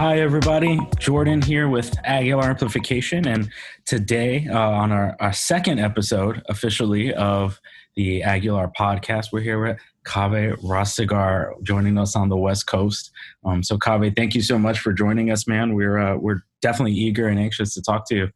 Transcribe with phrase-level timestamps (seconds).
[0.00, 0.80] Hi, everybody.
[0.98, 3.28] Jordan here with Aguilar Amplification.
[3.28, 3.50] And
[3.84, 7.60] today, uh, on our, our second episode officially of
[7.96, 13.10] the Aguilar podcast, we're here with Kaveh Rastegar joining us on the West Coast.
[13.44, 15.74] Um, so, Kaveh, thank you so much for joining us, man.
[15.74, 18.30] We're, uh, we're definitely eager and anxious to talk to you.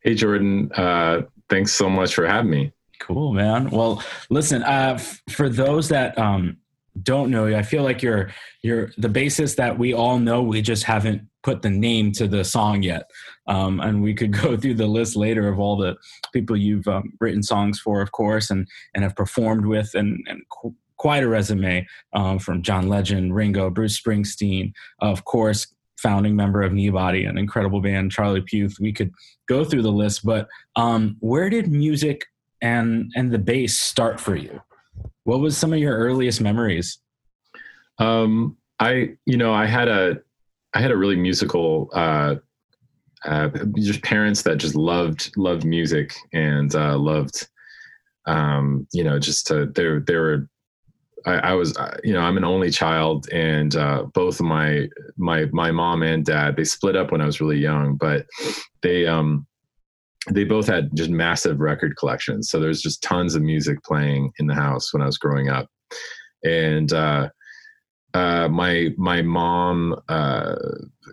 [0.00, 0.72] Hey, Jordan.
[0.72, 1.20] Uh,
[1.50, 2.72] thanks so much for having me.
[2.98, 3.68] Cool, man.
[3.68, 4.96] Well, listen, uh,
[5.28, 6.56] for those that um,
[7.02, 8.30] don't know you, I feel like you're
[8.62, 10.42] you're the basis that we all know.
[10.42, 13.10] We just haven't put the name to the song yet,
[13.46, 15.96] um, and we could go through the list later of all the
[16.32, 20.42] people you've um, written songs for, of course, and and have performed with, and, and
[20.50, 26.62] qu- quite a resume um, from John Legend, Ringo, Bruce Springsteen, of course, founding member
[26.62, 28.76] of Kneebody, an incredible band, Charlie Puth.
[28.80, 29.12] We could
[29.48, 32.26] go through the list, but um, where did music
[32.60, 34.60] and and the bass start for you?
[35.28, 37.00] What was some of your earliest memories?
[37.98, 40.16] Um, I, you know, I had a,
[40.72, 42.36] I had a really musical, uh,
[43.26, 47.46] uh, just parents that just loved loved music and uh, loved,
[48.24, 50.48] um, you know, just to they they were.
[51.26, 54.88] I, I was, uh, you know, I'm an only child, and uh, both of my
[55.18, 58.24] my my mom and dad they split up when I was really young, but
[58.80, 59.46] they um
[60.30, 62.50] they both had just massive record collections.
[62.50, 65.68] So there's just tons of music playing in the house when I was growing up.
[66.44, 67.30] And uh,
[68.14, 70.56] uh, my my mom uh,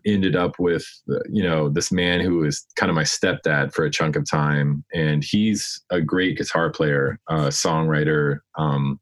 [0.06, 0.86] ended up with
[1.30, 4.84] you know this man who was kind of my stepdad for a chunk of time,
[4.94, 9.00] and he's a great guitar player, uh, songwriter, um,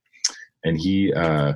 [0.64, 1.54] and he uh,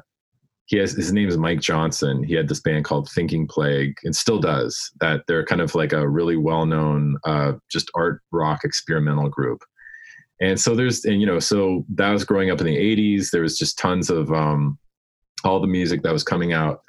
[0.68, 2.23] he has his name is Mike Johnson.
[2.23, 4.92] He had this band called Thinking Plague, and still does.
[5.02, 9.64] That they're kind of like a really well known, uh, just art rock experimental group.
[10.40, 13.32] And so there's, and you know, so that was growing up in the '80s.
[13.32, 14.78] There was just tons of um,
[15.44, 16.81] all the music that was coming out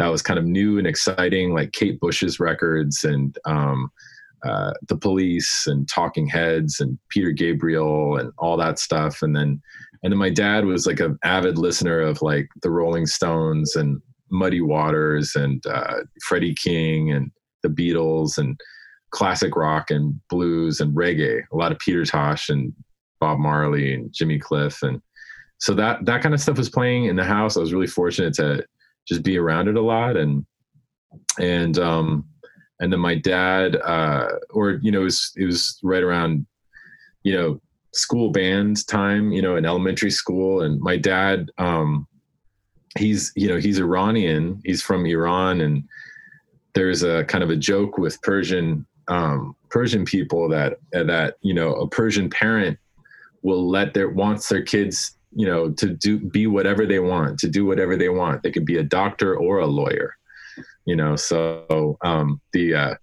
[0.00, 3.90] that was kind of new and exciting, like Kate Bush's records and um,
[4.44, 9.20] uh, the Police and Talking Heads and Peter Gabriel and all that stuff.
[9.20, 9.60] And then
[10.02, 14.00] and then my dad was like an avid listener of like the Rolling Stones and
[14.30, 17.30] Muddy Waters and uh, Freddie King and
[17.62, 18.58] the Beatles and
[19.10, 21.42] classic rock and blues and reggae.
[21.52, 22.72] A lot of Peter Tosh and
[23.20, 25.00] Bob Marley and Jimmy Cliff and
[25.58, 27.56] so that that kind of stuff was playing in the house.
[27.56, 28.64] I was really fortunate to
[29.06, 30.44] just be around it a lot and
[31.38, 32.24] and um
[32.80, 36.46] and then my dad uh or you know it was it was right around
[37.24, 37.60] you know
[37.92, 40.62] school band time, you know, in elementary school.
[40.62, 42.06] And my dad, um,
[42.98, 44.60] he's, you know, he's Iranian.
[44.64, 45.60] He's from Iran.
[45.60, 45.84] And
[46.74, 51.74] there's a kind of a joke with Persian, um, Persian people that, that, you know,
[51.74, 52.78] a Persian parent
[53.42, 57.48] will let their, wants their kids, you know, to do, be whatever they want, to
[57.48, 58.42] do whatever they want.
[58.42, 60.14] They could be a doctor or a lawyer,
[60.84, 61.16] you know?
[61.16, 62.94] So, um, the, uh,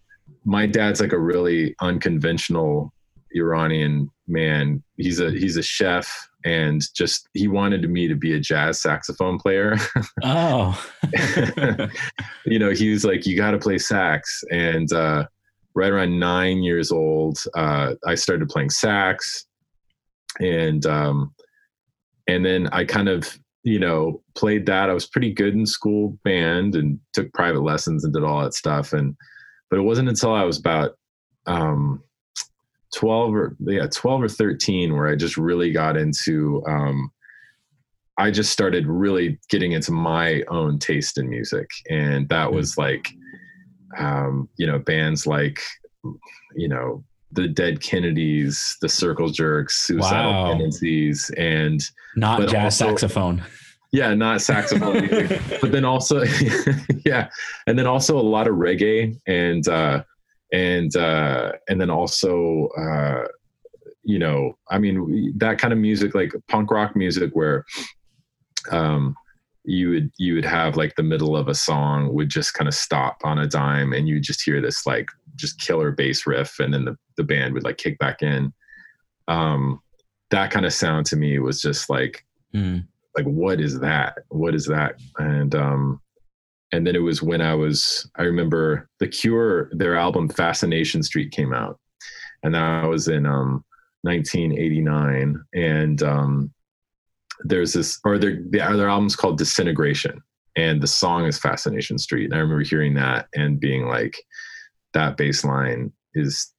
[0.45, 2.93] my dad's like a really unconventional
[3.37, 4.83] Iranian man.
[4.97, 9.39] He's a he's a chef, and just he wanted me to be a jazz saxophone
[9.39, 9.77] player.
[10.23, 10.83] Oh,
[12.45, 15.27] you know, he was like, "You got to play sax." And uh,
[15.75, 19.45] right around nine years old, uh, I started playing sax,
[20.39, 21.33] and um,
[22.27, 24.89] and then I kind of you know played that.
[24.89, 28.53] I was pretty good in school band and took private lessons and did all that
[28.53, 28.93] stuff.
[28.93, 29.15] And
[29.69, 30.95] but it wasn't until I was about
[31.45, 32.03] um,
[32.97, 37.11] 12 or yeah 12 or 13 where i just really got into um,
[38.17, 42.79] i just started really getting into my own taste in music and that was mm.
[42.79, 43.09] like
[43.99, 45.61] um, you know bands like
[46.55, 47.03] you know
[47.33, 50.47] the dead kennedys the circle jerks suicidal wow.
[50.47, 51.83] tendencies and
[52.15, 53.43] not jazz also, saxophone
[53.91, 55.07] yeah not saxophone
[55.61, 56.23] but then also
[57.05, 57.29] yeah
[57.67, 60.01] and then also a lot of reggae and uh
[60.51, 63.27] and uh, and then also uh,
[64.03, 67.65] you know I mean that kind of music like punk rock music where
[68.71, 69.15] um,
[69.63, 72.73] you would you would have like the middle of a song would just kind of
[72.73, 76.73] stop on a dime and you just hear this like just killer bass riff and
[76.73, 78.53] then the, the band would like kick back in.
[79.27, 79.81] Um,
[80.29, 82.85] that kind of sound to me was just like mm.
[83.17, 84.19] like what is that?
[84.29, 84.95] What is that?
[85.17, 86.01] And um
[86.71, 91.31] and then it was when I was I remember The Cure their album Fascination Street
[91.31, 91.79] came out,
[92.43, 93.63] and I was in um,
[94.01, 96.53] 1989, and um,
[97.43, 100.21] there's this or their the other album's called Disintegration,
[100.55, 104.17] and the song is Fascination Street, and I remember hearing that and being like,
[104.93, 106.53] that bass line is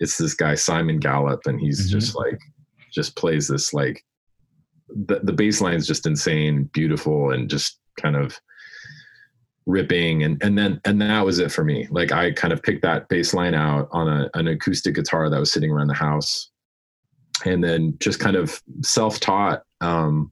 [0.00, 1.98] it's this guy Simon Gallup, and he's mm-hmm.
[1.98, 2.38] just like
[2.92, 4.02] just plays this like
[4.88, 8.38] the the bass line is just insane, beautiful, and just kind of
[9.66, 11.86] ripping and and then and that was it for me.
[11.90, 15.38] Like i kind of picked that bass line out on a, an acoustic guitar that
[15.38, 16.50] was sitting around the house.
[17.44, 20.30] And then just kind of self-taught um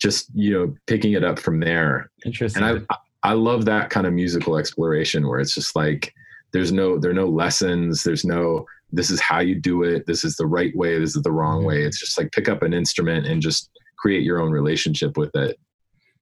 [0.00, 2.10] just you know picking it up from there.
[2.24, 2.62] Interesting.
[2.62, 2.96] and i
[3.30, 6.12] i love that kind of musical exploration where it's just like
[6.52, 8.02] there's no there are no lessons.
[8.02, 10.06] There's no this is how you do it.
[10.06, 10.98] This is the right way.
[10.98, 11.82] This is the wrong way.
[11.82, 15.58] It's just like pick up an instrument and just create your own relationship with it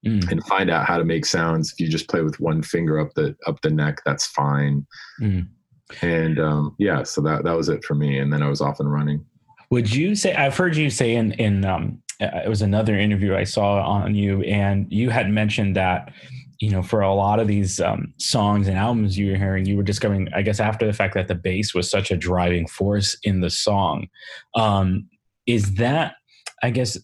[0.04, 2.98] Mm, and find out how to make sounds if you just play with one finger
[3.00, 4.86] up the up the neck that's fine
[5.20, 5.48] mm.
[6.02, 8.80] and um yeah so that that was it for me and then i was off
[8.80, 9.24] and running
[9.70, 13.34] Would you say I've heard you say in in um, uh, it was another interview
[13.34, 16.12] I saw on you, and you had mentioned that
[16.60, 19.76] you know for a lot of these um, songs and albums you were hearing, you
[19.76, 23.16] were discovering, I guess, after the fact that the bass was such a driving force
[23.24, 24.08] in the song.
[24.54, 25.08] Um,
[25.46, 26.14] is that,
[26.62, 26.96] I guess,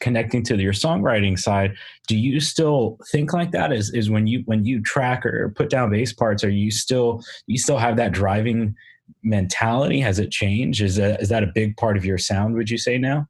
[0.00, 1.74] connecting to your songwriting side?
[2.08, 3.72] Do you still think like that?
[3.72, 7.22] Is is when you when you track or put down bass parts, are you still
[7.46, 8.74] you still have that driving
[9.22, 10.00] mentality?
[10.00, 10.82] Has it changed?
[10.82, 12.54] Is that is that a big part of your sound?
[12.54, 13.28] Would you say now?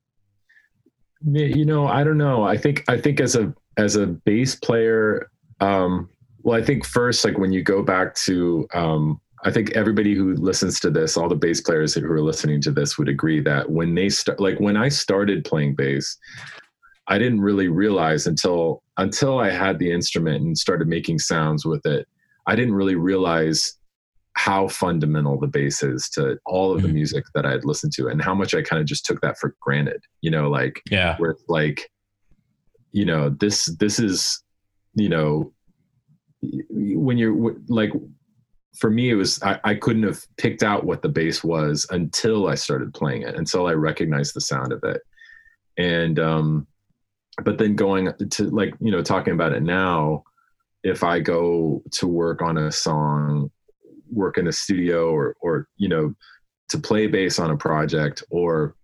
[1.27, 5.31] You know i don't know i think i think as a as a bass player
[5.61, 6.11] um
[6.43, 10.35] well i think first like when you go back to um i think everybody who
[10.35, 13.71] listens to this all the bass players who are listening to this would agree that
[13.71, 16.17] when they start like when i started playing bass
[17.09, 21.85] i didn't really realize until until i had the instrument and started making sounds with
[21.87, 22.07] it
[22.47, 23.75] i didn't really realize
[24.37, 26.95] how fundamental the bass is to all of the Mhm.
[26.95, 29.39] music that i had listened to and how much i kind of just took that
[29.39, 31.17] for granted you know like Yeah.
[31.19, 31.89] where like
[32.93, 34.43] you know this this is
[34.95, 35.53] you know
[36.71, 37.93] when you're like
[38.75, 42.49] for me it was I, I couldn't have picked out what the bass was until
[42.49, 45.03] i started playing it until i recognized the sound of it.
[45.77, 46.67] And um
[47.43, 50.23] but then going to like you know talking about it now
[50.83, 53.51] if i go to work on a song
[54.11, 56.15] work in a studio or or you know
[56.69, 58.77] to play bass on a project or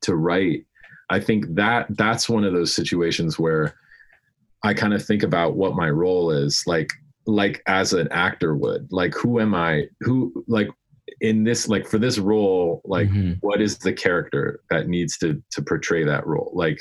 [0.00, 0.64] to write
[1.10, 3.74] i think that that's one of those situations where
[4.62, 6.64] i kind of think about what my role is.
[6.66, 6.90] Like
[7.26, 10.68] like as an actor would like who am i who like
[11.20, 13.38] in this like for this role like Mhm.
[13.40, 16.78] what is the character that needs to to portray that role like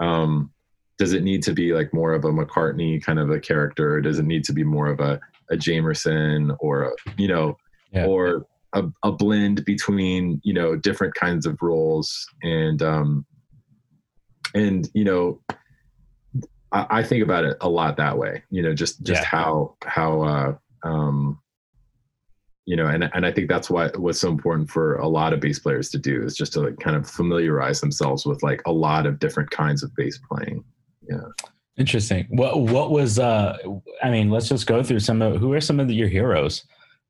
[0.00, 0.50] um
[0.98, 4.00] does it need to be like more of a mccartney kind of a character or
[4.00, 7.56] does it need to be more of a a jamerson or a, you know
[7.92, 8.06] Yeah.
[8.06, 13.24] or a, a blend between you know different kinds of roles and um
[14.54, 15.40] and you know
[16.72, 19.26] I, I think about it a lot that way you know just just Yeah.
[19.28, 21.38] how how uh um
[22.64, 25.40] you know and and i think that's why what's so important for a lot of
[25.40, 28.72] bass players to do is just to like kind of familiarize themselves with like a
[28.72, 30.64] lot of different kinds of bass playing
[31.08, 31.20] Yeah.
[31.78, 32.26] Interesting.
[32.30, 33.58] What what was uh
[34.02, 36.64] I mean, let's just go through some of who are some of the, your heroes?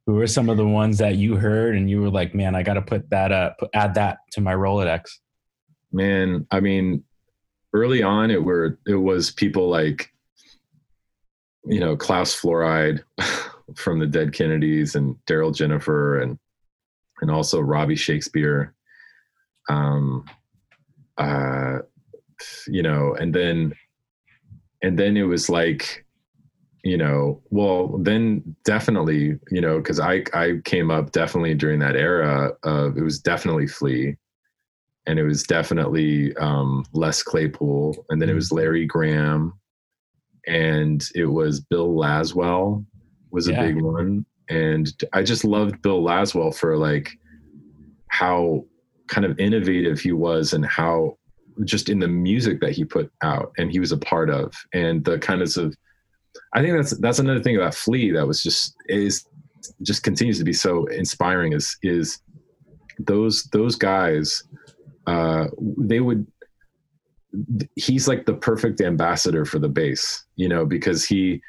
[0.06, 2.64] Who are some of the ones that you heard and you were like, man, I
[2.64, 5.02] got to put that up, add that to my Rolodex.
[5.92, 7.04] man i mean
[7.76, 10.10] early on it were it was people like
[11.66, 13.02] you know klaus flouride
[13.74, 16.38] from the dead kennedys and darryl jenifer and
[17.20, 18.74] and also robbie shakespeare.
[19.68, 20.24] Um
[21.18, 21.78] uh
[22.66, 23.74] you know and then
[24.82, 26.06] and then it was like
[26.84, 31.96] you know well then definitely you know because i i came up definitely during that
[31.96, 34.16] era of it was definitely flea
[35.06, 39.52] and it was definitely um, Les Claypool, and then it was Larry Graham,
[40.46, 42.84] and it was Bill Laswell
[43.30, 43.66] was a Yeah.
[43.66, 47.10] big one, and I just loved Bill Laswell for like
[48.08, 48.64] how
[49.08, 51.16] kind of innovative he was and how
[51.64, 55.04] just in the music that he put out and he was a part of and
[55.04, 55.74] the kind of of
[56.54, 59.24] I think that's that's another thing about Flea that was just is
[59.82, 62.18] just continues to be so inspiring is is
[62.98, 64.42] those those guys
[65.06, 65.46] uh
[65.78, 66.26] they would
[67.74, 71.40] he's like the perfect ambassador for the bass you know because he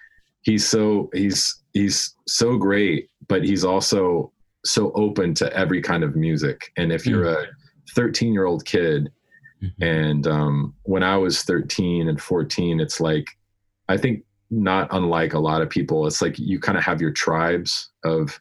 [0.41, 4.31] he's so he's he's so great but he's also
[4.67, 6.71] so open to every kind of music.
[6.77, 7.45] And if you're a
[7.95, 9.09] 13 year old kid
[9.81, 13.25] and um when i was 13 and 14 it's like
[13.89, 17.09] i think not unlike a lot of people it's like you kind of have your
[17.09, 18.39] tribes of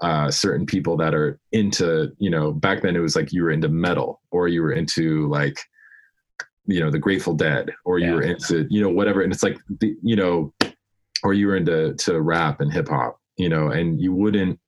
[0.00, 3.50] uh, certain people that are into you know back then it was like you were
[3.50, 5.58] into metal or you were into like
[6.66, 9.22] you know the grateful dead or you were into you know whatever.
[9.22, 10.54] And it's like the, you know
[11.22, 14.58] or you were into to rap and hip hop you know and you wouldn't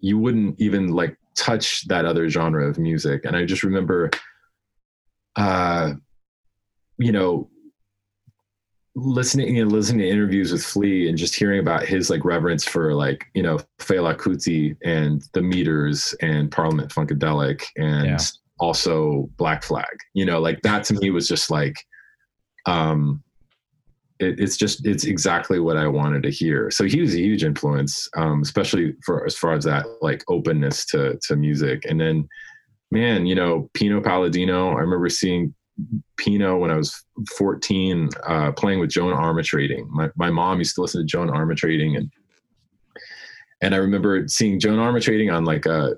[0.00, 3.24] you wouldn't even like touch that other genre of music.
[3.24, 4.10] And i just remember
[5.36, 5.92] uh
[6.98, 7.48] you know
[8.96, 12.64] listening you know listening to interviews with Flea and just hearing about his like reverence
[12.64, 18.18] for like you know Fela Kuti and the Meters and Parliament Funkadelic and yeah.
[18.60, 21.74] also Black Flag you know like that to me was just like
[22.66, 23.22] um
[24.20, 27.42] it, it's just it's exactly what I wanted to hear so he was a huge
[27.42, 32.28] influence um especially for as far as that like openness to to music and then
[32.92, 35.52] man you know Pino Palladino I remember seeing
[36.16, 37.04] Pino when I was
[37.36, 39.88] 14, uh, playing with Joan Armatrading.
[39.88, 42.10] My, my mom used to listen to Joan Armatrading and
[43.64, 45.94] and I remember seeing Joan Armatrading on like a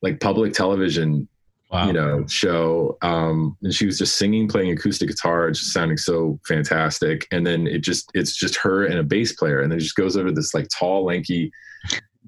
[0.00, 1.26] like public television,
[1.72, 1.86] wow.
[1.88, 2.96] you know, show.
[3.02, 7.26] Um, and she was just singing, playing acoustic guitar, just sounding so fantastic.
[7.32, 9.96] And then it just it's just her and a bass player, and then it just
[9.96, 11.50] goes over this like tall, lanky,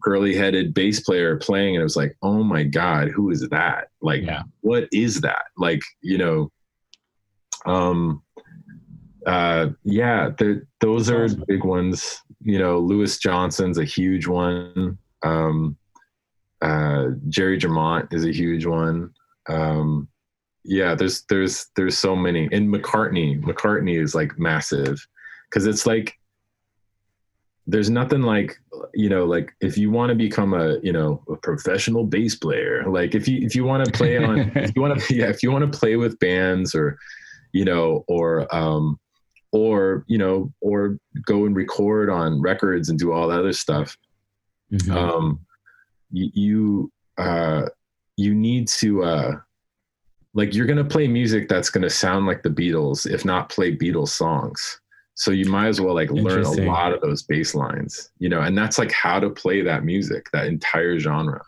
[0.03, 3.89] curly headed bass player playing, and it was like, oh my god, who is that?
[4.01, 4.43] Like, yeah.
[4.63, 5.45] what is that?
[5.57, 6.51] Like, you know,
[7.67, 8.23] um,
[9.27, 10.31] uh, yeah,
[10.81, 12.23] those are big ones.
[12.43, 14.99] You know, Louis Johnson's a huge one.
[15.25, 15.77] Um,
[16.63, 19.13] uh, Jerry Jemmott is a huge one.
[19.49, 20.09] Um,
[20.65, 22.49] yeah, there's there's there's so many.
[22.53, 25.05] And McCartney, McCartney is like massive
[25.51, 26.17] because it's like
[27.67, 28.57] there's nothing like
[28.95, 32.85] you know like if you want to become a you know a professional bass player
[32.89, 35.43] like if you if you want to play on if you want to yeah if
[35.43, 36.97] you want to play with bands or
[37.57, 39.01] you know, or um,
[39.51, 43.97] or you know, or go and record on records and do all that other stuff.
[44.71, 44.95] Mm-hmm.
[44.95, 45.41] Um,
[46.11, 47.63] you you, uh,
[48.19, 49.33] you need to uh,
[50.35, 54.09] like you're gonna play music that's gonna sound like the Beatles, if not play Beatles
[54.09, 54.81] songs.
[55.15, 58.43] So you might as well like learn a lot of those bass lines, you know,
[58.43, 61.41] and that's like how to play that music, that entire genre.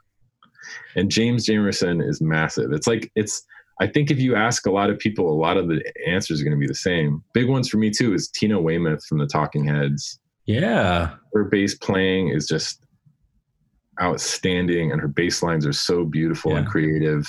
[0.97, 2.73] And James Jamerson is massive.
[2.73, 3.45] It's like it's
[3.81, 6.45] I think if you ask a lot of people, a lot of the answers are
[6.45, 7.23] going to be the same.
[7.33, 10.19] Big ones for me too is Tina Weymouth from the Talking Heads.
[10.47, 12.83] Yeah, her bass playing is just
[14.01, 16.59] outstanding, and her bass lines are so beautiful yeah.
[16.59, 17.27] and creative.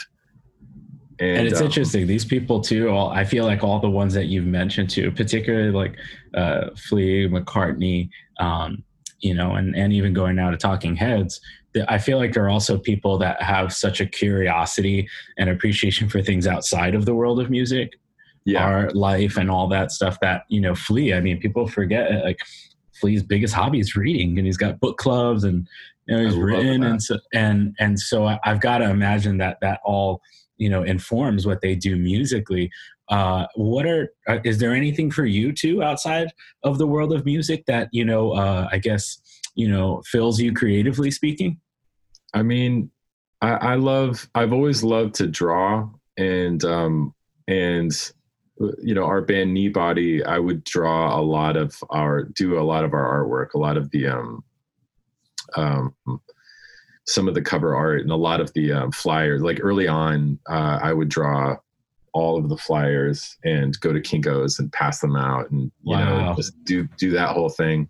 [1.20, 2.08] And, and it's um, interesting.
[2.08, 2.90] These people too.
[2.90, 5.98] All I feel like all the ones that you've mentioned too, particularly like
[6.34, 8.84] uh, Flea, McCartney, um,
[9.22, 11.42] you know, and and even going now to Talking Heads,
[11.88, 15.08] I feel like there are also people that have such a curiosity
[15.38, 18.00] and appreciation for things outside of the world of music,
[18.46, 18.64] yeah.
[18.64, 20.20] art, life, and all that stuff.
[20.22, 21.14] That you know, Flea.
[21.14, 22.40] I mean, people forget like
[23.00, 25.68] Flea's biggest hobby is reading, and he's got book clubs, and
[26.08, 29.58] you know, he's written, and so and and so I, I've got to imagine that
[29.62, 30.22] that all
[30.58, 32.72] you know informs what they do musically.
[33.10, 36.28] Uh, what are uh, is there anything for you too outside
[36.64, 38.32] of the world of music that you know?
[38.32, 39.20] Uh, I guess
[39.60, 41.60] you know fills you creatively speaking
[42.34, 42.90] i mean
[43.42, 47.14] i, I love i've always loved to draw and um
[47.50, 47.92] and
[48.82, 52.86] you know our band kneebody i would draw a lot of our do a lot
[52.86, 54.44] of our artwork a lot of the um
[55.58, 55.94] um
[57.06, 60.40] some of the cover art and a lot of the um, flyers like early on
[60.50, 61.56] uh, i would draw
[62.20, 66.30] all of the flyers and go to kinkos and pass them out and you wow.
[66.30, 67.88] know just do do that whole thing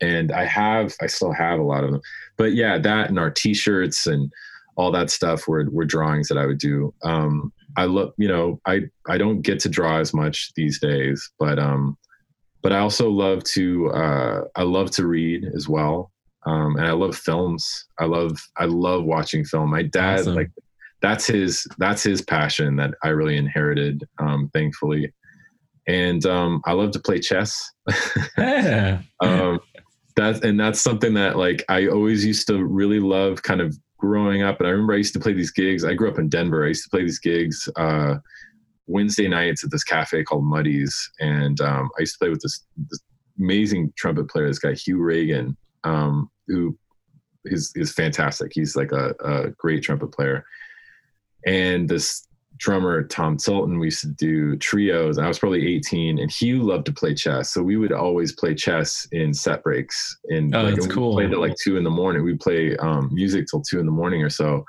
[0.00, 2.00] and I have I still have a lot of them.
[2.36, 4.32] But yeah, that and our T-shirts and
[4.76, 6.94] all that stuff were were drawings that I would do.
[7.04, 11.30] Um, I love you know, I I don't get to draw as much these days,
[11.38, 11.96] but um,
[12.62, 16.10] but I also love to uh, I love to read as well,
[16.46, 17.86] um, and I love films.
[17.98, 19.70] I love I love watching film.
[19.70, 20.34] My dad awesome.
[20.34, 20.50] like
[21.02, 25.12] that's his that's his passion that I really inherited, um, thankfully.
[25.88, 27.70] And um, I love to play chess.
[28.38, 29.00] yeah.
[29.20, 29.60] um,
[30.16, 34.42] that's and that's something that like I always used to really love kind of growing
[34.42, 34.58] up.
[34.58, 35.84] And I remember I used to play these gigs.
[35.84, 36.64] I grew up in Denver.
[36.64, 38.16] I used to play these gigs uh,
[38.86, 42.64] Wednesday nights at this cafe called Muddy's, and um, I used to play with this,
[42.88, 43.00] this,
[43.38, 46.76] amazing trumpet player, this guy Hugh Ragin, um, who
[47.44, 48.52] is is fantastic.
[48.54, 50.44] He's like a, a great trumpet player,
[51.46, 52.26] and this
[52.60, 55.18] drummer Tom Sultan, we used to do trios.
[55.18, 57.52] I was probably 18, and he loved to play chess.
[57.52, 60.18] So we would always play chess in set breaks.
[60.28, 61.14] And oh, like, that's cool.
[61.14, 62.22] Played at like two in the morning.
[62.22, 64.64] We'd play um, music till two in the morning or so.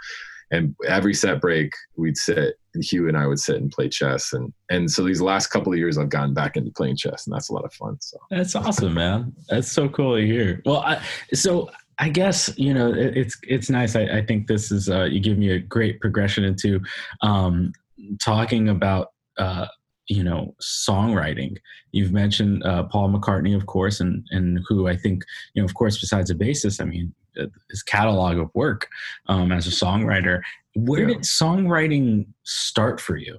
[0.52, 4.34] And every set break, we'd sit, and Hugh and I would sit and play chess.
[4.34, 7.34] And and so these last couple of years, I've gotten back into playing chess, and
[7.34, 7.98] that's a lot of fun.
[8.02, 9.34] So that's awesome, man.
[9.50, 10.62] That's so cool to hear.
[10.66, 11.02] Well, I,
[11.34, 11.70] so
[12.02, 13.96] I guess you know it, it's it's nice.
[13.96, 16.82] I, I think this is uh, you give me a great progression into
[17.22, 17.72] um,
[18.20, 19.68] talking about uh,
[20.08, 21.58] you know songwriting.
[21.92, 25.76] You've mentioned uh, Paul McCartney, of course, and and who I think you know, of
[25.76, 28.88] course, besides a bassist, I mean, uh, his catalog of work
[29.28, 30.42] um, as a songwriter.
[30.74, 31.16] Where yeah.
[31.16, 33.38] did songwriting start for you?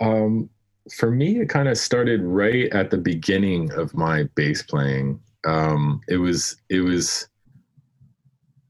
[0.00, 0.48] Um,
[0.96, 5.18] for me, it kind of started right at the beginning of my bass playing.
[5.46, 7.28] Um, it was it was.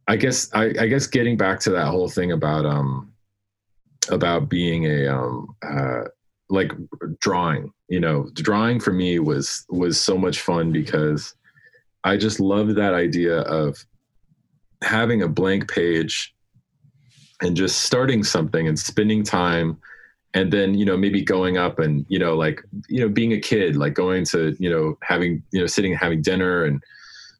[0.06, 3.12] I guess I, I guess getting back to that whole thing about um
[4.10, 6.02] about being a um uh
[6.50, 6.72] like
[7.20, 11.34] drawing you know drawing for me was was so much fun because
[12.04, 13.76] i just loved that idea of
[14.82, 16.34] having a blank page
[17.42, 19.78] and just starting something and spending time
[20.34, 23.40] and then you know maybe going up and you know like you know being a
[23.40, 26.82] kid like going to you know having you know sitting and having dinner and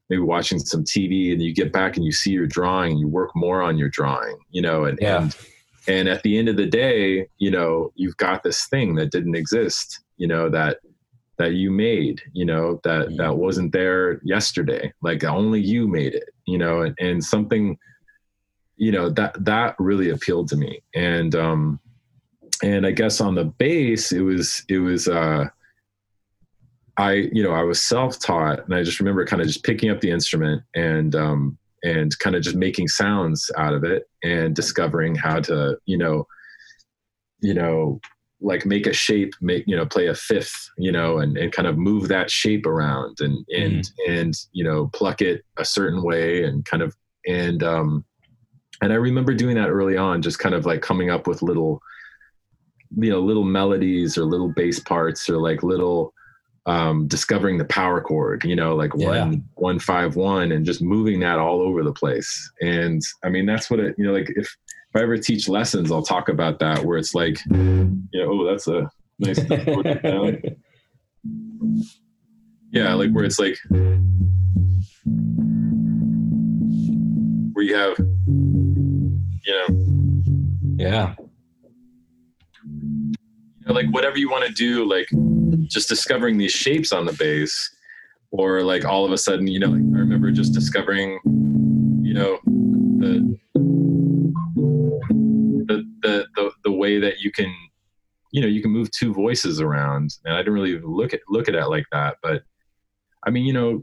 [0.08, 3.08] maybe watching some tv and you get back and you see your drawing and you
[3.08, 5.22] work more on your drawing you know and Yeah.
[5.22, 5.36] and
[5.86, 9.34] and at the end of the day you know you've got this thing that didn't
[9.36, 10.78] exist you know that
[11.36, 13.16] that you made you know that Mhm.
[13.18, 17.76] that wasn't there yesterday like only you made it you know and, and something
[18.76, 21.80] you know that that really appealed to me and um
[22.64, 25.44] and i guess on the bass it was it was uh
[26.96, 30.00] i you know i was self-taught and i just remember kind of just picking up
[30.00, 35.14] the instrument and um and kind of just making sounds out of it and discovering
[35.14, 36.26] how to you know
[37.40, 38.00] you know
[38.40, 41.68] like make a shape make you know play a fifth you know and, and kind
[41.68, 46.44] of move that shape around and and and you know pluck it a certain way
[46.44, 46.94] and kind of
[47.26, 48.04] and um
[48.82, 51.80] and i remember doing that early on just kind of like coming up with little
[52.96, 56.12] you know little melodies or little bass parts or like little
[56.66, 59.24] um discovering the power chord you know like Yeah.
[59.26, 63.44] one one five one and just moving that all over the place and i mean
[63.46, 66.58] that's what it you know like if if i ever teach lessons i'll talk about
[66.60, 69.38] that where it's like you know oh that's a nice
[72.72, 73.56] yeah like where it's like
[77.52, 79.66] where you have you know
[80.76, 81.14] yeah.
[83.64, 85.08] You know, like whatever you want to do, like
[85.68, 87.74] just discovering these shapes on the bass,
[88.30, 91.18] or like all of a sudden, you know, like I remember just discovering,
[92.02, 92.38] you know,
[92.98, 93.38] the
[95.66, 97.54] the the the, the way that you can,
[98.32, 101.48] you know, you can move two voices around, and I didn't really look at look
[101.48, 102.42] at it like that, but
[103.26, 103.82] I mean, you know.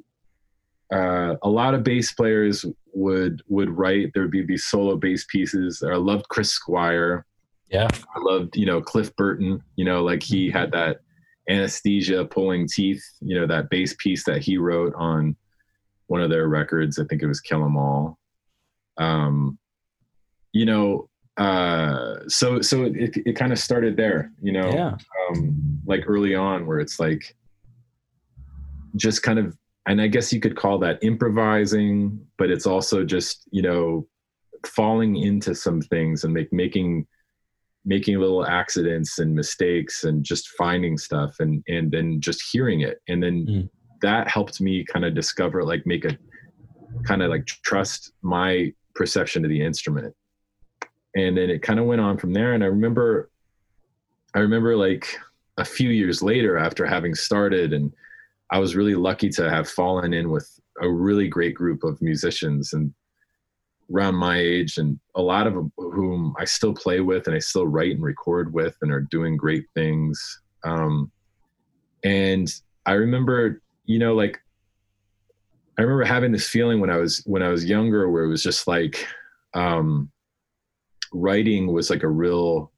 [0.93, 4.11] Uh, a lot of bass players would would write.
[4.13, 5.81] There would be these solo bass pieces.
[5.81, 7.25] I loved Chris Squire.
[7.71, 7.87] Yeah.
[7.93, 10.99] I loved, you know, Cliff Burton, you know, like he had that
[11.49, 15.35] anesthesia pulling teeth, you know, that bass piece that he wrote on
[16.07, 16.99] one of their records.
[16.99, 18.19] I think it was Kill 'Em All.
[18.97, 19.57] Um,
[20.51, 24.97] you know, uh, so, so it, it kind of started there, you know, Yeah.
[25.29, 27.35] um, like early on where it's like
[28.97, 29.57] just kind of,
[29.87, 34.07] and I guess you could call that improvising, but it's also just, you know,
[34.65, 37.07] falling into some things and make, making,
[37.85, 42.99] making little accidents and mistakes and just finding stuff and and then just hearing it.
[43.07, 43.69] And then Mm.
[44.01, 46.17] that helped me kind of discover like make a
[47.05, 50.13] kind of like trust my perception of the instrument.
[51.15, 52.53] And then it kind of went on from there.
[52.53, 53.29] And i remember
[54.35, 55.05] i remember like
[55.57, 57.91] a few years later after having started and
[58.51, 60.47] i was really lucky to have fallen in with
[60.81, 62.93] a really great group of musicians and
[63.93, 67.67] around my age and a lot of whom I still play with and I still
[67.67, 70.41] write and record with and are doing great things.
[70.63, 71.11] Um,
[72.03, 72.51] and
[72.85, 74.39] I remember, you know, like
[75.77, 78.43] I remember having this feeling when I was when I was younger where it was
[78.43, 79.07] just like
[79.53, 80.11] um,
[81.13, 82.71] writing was like a real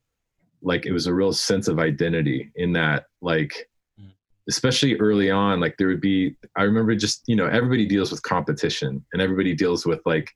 [0.62, 3.68] like it was a real sense of identity in that like
[4.00, 4.10] Mm.
[4.50, 8.24] especially early on like there would be i remember just you know everybody deals with
[8.24, 10.34] competition and everybody deals with like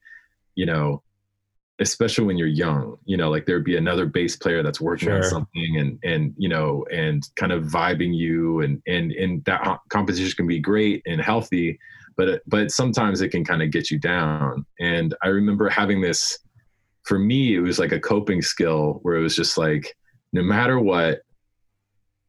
[0.57, 1.01] you know
[1.79, 5.23] especially when you're young you know like there'd be another bass player that's working on
[5.23, 10.35] something and and you know and kind of vibing you and and and that competition
[10.35, 11.79] can be great and healthy
[12.17, 14.65] but but sometimes it can kind of get you down.
[14.79, 16.39] And i remember having this
[17.03, 19.95] for me it was like a coping skill where it was just like
[20.33, 21.21] no matter what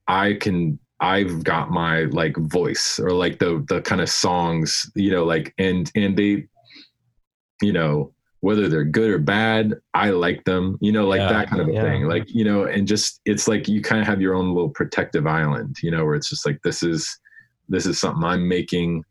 [0.07, 5.11] i can i've got my like voice or like the the kind of songs you
[5.11, 6.47] know like and and they
[7.61, 11.49] you know whether they're good or bad i like them you know like Yeah, that
[11.49, 11.83] kind of a yeah.
[11.83, 14.71] thing like you know and just it's like you kind of have your own little
[14.71, 17.19] protective island you know where it's just like this is
[17.69, 19.03] this is something i'm making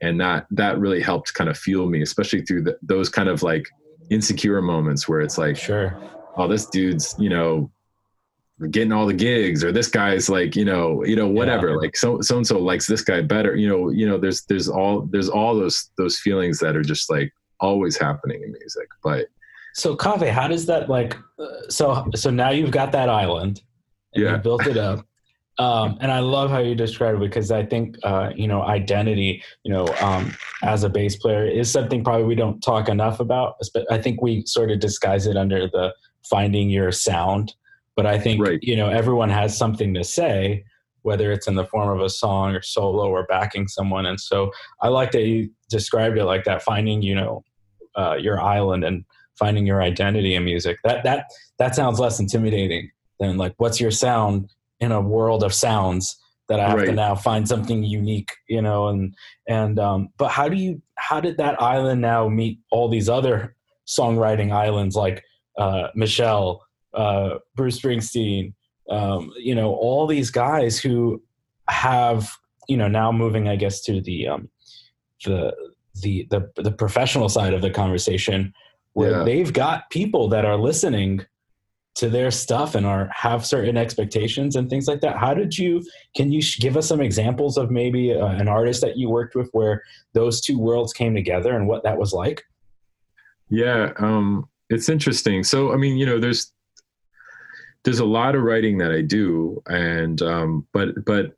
[0.00, 3.42] and that that really helped kind of fuel me especially through the, those kind of
[3.42, 3.66] like
[4.10, 5.96] insecure moments where it's like Sure.
[6.36, 7.70] oh this dude's you know
[8.70, 12.20] getting all the gigs or this guy's like you know you know whatever like so
[12.20, 15.28] so and so likes this guy better you know you know there's there's all there's
[15.30, 19.26] all those those feelings that are just like always happening in music but
[19.74, 21.16] So Kaveh, how does that like?
[21.38, 23.62] Uh, so so now you've got that island,
[24.14, 24.32] and Yeah.
[24.32, 25.06] you built it up.
[25.58, 29.42] Um, and I love how you describe it because I think uh, you know identity,
[29.62, 33.56] you know, um, as a bass player is something probably we don't talk enough about.
[33.74, 35.92] But I think we sort of disguise it under the
[36.24, 37.52] finding your sound.
[37.94, 38.58] But I think right.
[38.62, 40.64] you know everyone has something to say,
[41.02, 44.06] whether it's in the form of a song or solo or backing someone.
[44.06, 47.44] And so I like that you described it like that, finding you know
[47.96, 49.04] uh, your island and
[49.38, 50.78] finding your identity in music.
[50.84, 54.50] That that that sounds less intimidating than like what's your sound
[54.80, 56.16] in a world of sounds
[56.48, 56.86] that I have right.
[56.86, 59.14] to now find something unique, you know, and
[59.48, 63.54] and um, but how do you how did that island now meet all these other
[63.86, 65.22] songwriting islands like
[65.58, 68.52] uh, Michelle, uh, Bruce Springsteen,
[68.90, 71.22] um, you know, all these guys who
[71.68, 72.30] have
[72.68, 74.50] you know now moving, I guess, to the um,
[75.24, 75.54] the
[75.94, 78.52] the the the professional side of the conversation
[78.92, 79.24] where yeah.
[79.24, 81.24] they've got people that are listening
[81.96, 85.16] to their stuff and are have certain expectations and things like that.
[85.16, 85.84] How did you
[86.16, 89.50] can you give us some examples of maybe uh, an artist that you worked with
[89.52, 92.42] where those two worlds came together and what that was like?
[93.48, 95.42] Yeah um it's interesting.
[95.42, 96.52] So i mean you know there's
[97.84, 101.36] there's a lot of writing that i do and um but but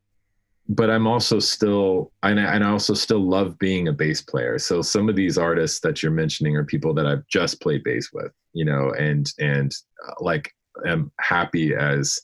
[0.72, 4.58] but I'm also still and I, and I also still love being a bass player.
[4.58, 8.10] So some of these artists that you're mentioning are people that I've just played bass
[8.12, 9.70] with, you know, and and
[10.08, 10.50] uh, like
[10.86, 12.18] am happy as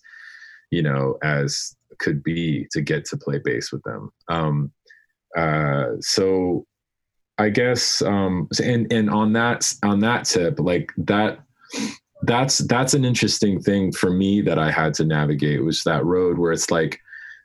[0.71, 4.11] you know as could be to get to play bass with them.
[4.29, 4.73] Um,
[5.37, 6.65] uh, so
[7.37, 11.41] I guess um, and and on that on that tip, like that
[12.23, 16.39] that's that's an interesting thing for me that I had to navigate was that road
[16.39, 16.99] where it's like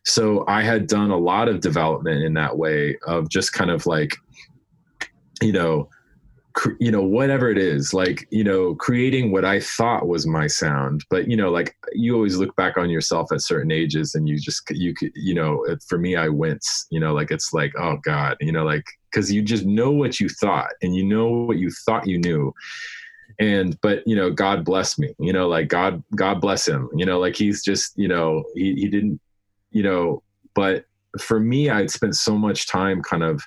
[0.05, 3.85] so I had done a lot of development in that way of just kind of
[3.85, 4.15] like,
[5.41, 5.89] you know,
[6.53, 10.47] cr- you know whatever it is like you know creating what i thought was my
[10.47, 14.29] sound but you know like you always look back on yourself at certain ages and
[14.29, 17.73] you just you could you know for me i wince you know like it's like
[17.77, 21.27] oh god you know like because you just know what you thought and you know
[21.27, 22.53] what you thought you knew
[23.39, 27.05] and but you know god bless me you know like god god bless him you
[27.05, 29.19] know like he's just you know he, he didn't
[29.73, 30.23] you know,
[30.55, 30.85] but
[31.19, 33.43] for me, I'd spent so much time kind of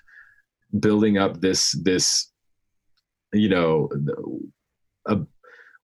[0.79, 2.31] building up this this
[3.33, 3.89] you know
[5.07, 5.19] a,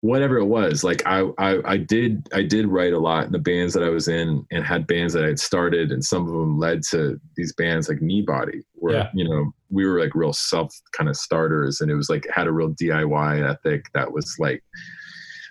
[0.01, 3.39] whatever it was like I, I i did i did write a lot in the
[3.39, 6.33] bands that i was in and had bands that i had started and some of
[6.33, 9.11] them led to these bands like kneebody where yeah.
[9.15, 12.49] you know we were like real self kind of starters and it was like had
[12.49, 14.63] a real diy ethic that was like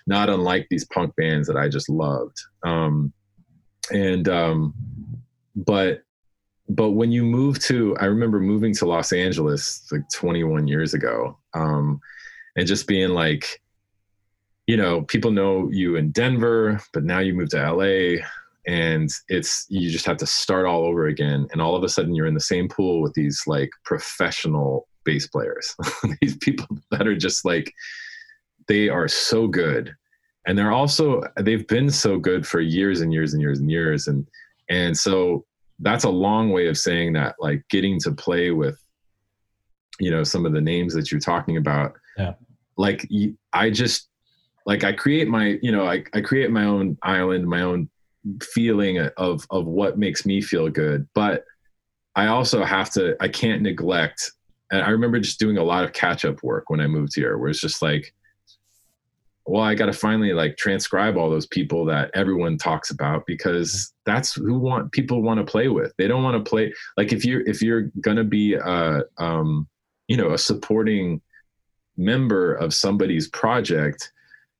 [0.06, 3.12] not unlike these punk bands that i just loved um
[3.90, 4.74] and um,
[5.56, 6.02] but
[6.68, 11.36] but when you move to i remember moving to los angeles like 21 years ago
[11.54, 12.00] um,
[12.56, 13.60] and just being like
[14.66, 18.22] you know people know you in denver but now you move to la
[18.66, 22.14] and it's you just have to start all over again and all of a sudden
[22.14, 25.74] you're in the same pool with these like professional bass players
[26.22, 27.72] these people that are just like
[28.68, 29.92] they are so good
[30.46, 34.08] and they're also they've been so good for years and years and years and years.
[34.08, 34.26] And
[34.68, 35.44] and so
[35.78, 38.82] that's a long way of saying that like getting to play with
[40.00, 41.94] you know some of the names that you're talking about.
[42.16, 42.34] Yeah.
[42.76, 43.06] Like
[43.52, 44.08] i just
[44.64, 47.88] like i create my you know i, I create my own island my own
[48.42, 51.06] feeling of of what makes me feel good.
[51.14, 51.44] But
[52.16, 54.32] i also have to i can't neglect
[54.70, 57.38] and i remember just doing a lot of catch up work when i moved here
[57.38, 58.12] where it's just like
[59.46, 63.92] well i got to finally like transcribe all those people that everyone talks about because
[64.04, 65.92] that's who want people want to play with.
[65.96, 69.68] They don't want to play like if you're if you're gonna be a um
[70.08, 71.20] you know a supporting
[71.96, 74.10] member of somebody's project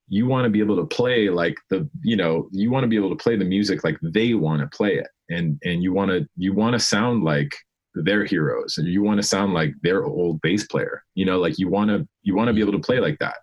[0.09, 2.97] you want to be able to play like the you know you want to be
[2.97, 5.09] able to play the music like they want to play it.
[5.31, 7.51] And and you want to you want to sound like
[7.95, 11.03] their heroes and you want to sound like their old bass player.
[11.15, 13.37] You know like you want to you want to be able to play like that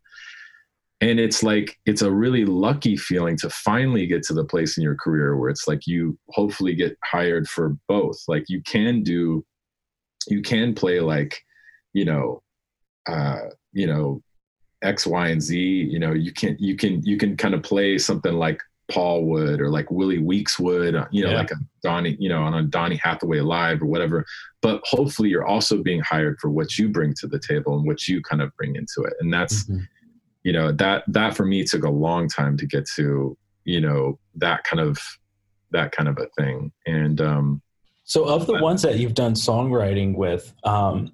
[1.01, 4.83] and it's like it's a really lucky feeling to finally get to the place in
[4.83, 8.21] your career where it's like you hopefully get hired for both.
[8.27, 9.45] Like you can do
[10.27, 11.41] you can play like
[11.93, 12.43] you know
[13.07, 13.39] uh
[13.71, 14.21] you know
[14.83, 15.57] x y and z.
[15.57, 18.59] You know you can you can you can kind of play something like
[18.91, 21.37] paul would or like willie weeks would uh, you know yeah.
[21.37, 24.25] like a donnie you know on a donny hathaway live or whatever.
[24.61, 28.05] But hopefully you're also being hired for what you bring to the table and what
[28.05, 29.13] you kind of bring into it.
[29.21, 29.83] And that's mm-hmm
[30.43, 34.17] you know that that for me took a long time to get to you know
[34.35, 34.97] that kind of
[35.71, 37.61] that kind of a thing and um
[38.03, 41.11] so of the ones that you've done songwriting with um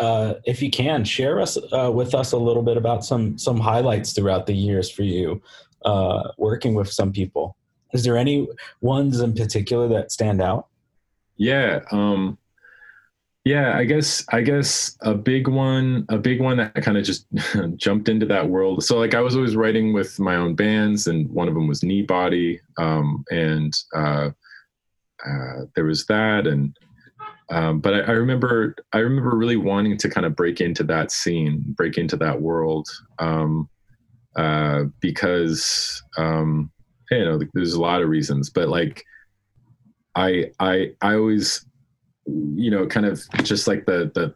[0.00, 3.60] uh if you can share us uh, with us a little bit about some some
[3.60, 5.40] highlights throughout the years for you
[5.84, 7.54] uh working with some people
[7.92, 8.48] Is there any
[8.80, 10.66] ones in particular that stand out?
[11.36, 11.80] Yeah.
[11.90, 12.38] Um,
[13.48, 17.26] yeah, I guess I guess a big one, a big one that kind of just
[17.76, 18.84] jumped into that world.
[18.84, 21.80] So like I was always writing with my own bands, and one of them was
[21.80, 24.30] Kneebody, um, and uh,
[25.26, 26.76] uh, there was that, and
[27.50, 31.10] um, but I, I, remember I remember really wanting to kind of break into that
[31.10, 32.86] scene, break into that world,
[33.18, 33.66] um,
[34.36, 36.70] uh, because um,
[37.10, 39.02] you know there's a lot of reasons, but like
[40.14, 41.64] I I I always
[42.54, 44.34] you know kind of just like the the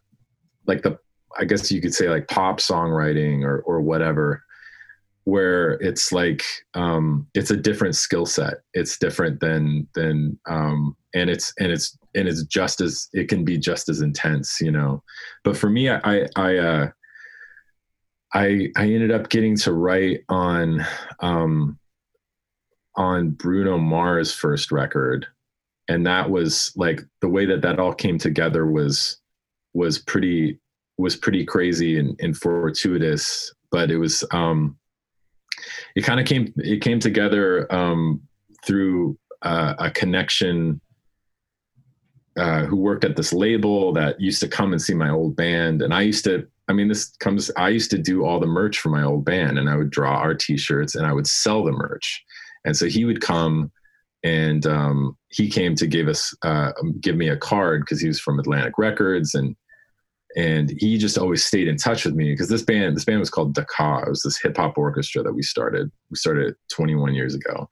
[0.67, 0.99] like the
[1.39, 4.43] I guess you could say like pop songwriting or or whatever
[5.25, 6.43] where it's like
[6.75, 8.55] um it's a different skill set.
[8.75, 13.45] It's different than than um and it's and it's and it's just as it can
[13.45, 15.03] be just as intense you know.
[15.45, 16.91] But for me i i uh
[18.35, 20.85] i i ended up getting to write on
[21.21, 21.79] um
[22.97, 25.27] on bruno mars first record
[25.93, 29.19] and that was like the way that that all came together was
[29.75, 30.59] was pretty
[30.97, 33.53] was pretty crazy and, and fortuitous.
[33.71, 34.79] But it was um
[35.95, 38.23] it kind of came it came together um
[38.65, 40.81] through uh, a connection
[42.39, 45.83] uh, who worked at this label that used to come and see my old band.
[45.83, 48.79] And i used to i mean this comes i used to do all the merch
[48.79, 51.73] for my old band and i would draw our t-shirts and i would sell the
[51.73, 52.25] merch.
[52.65, 53.73] And so he would come
[54.23, 58.21] and um, he came to give us uh, give me a card because he was
[58.21, 59.57] from Atlantic Records and
[60.37, 63.31] and he just always stayed in touch with me because this band this band was
[63.31, 64.05] called Dakah.
[64.07, 65.91] It was this hip hop orchestra that we started.
[66.11, 67.69] We started 21 years ago.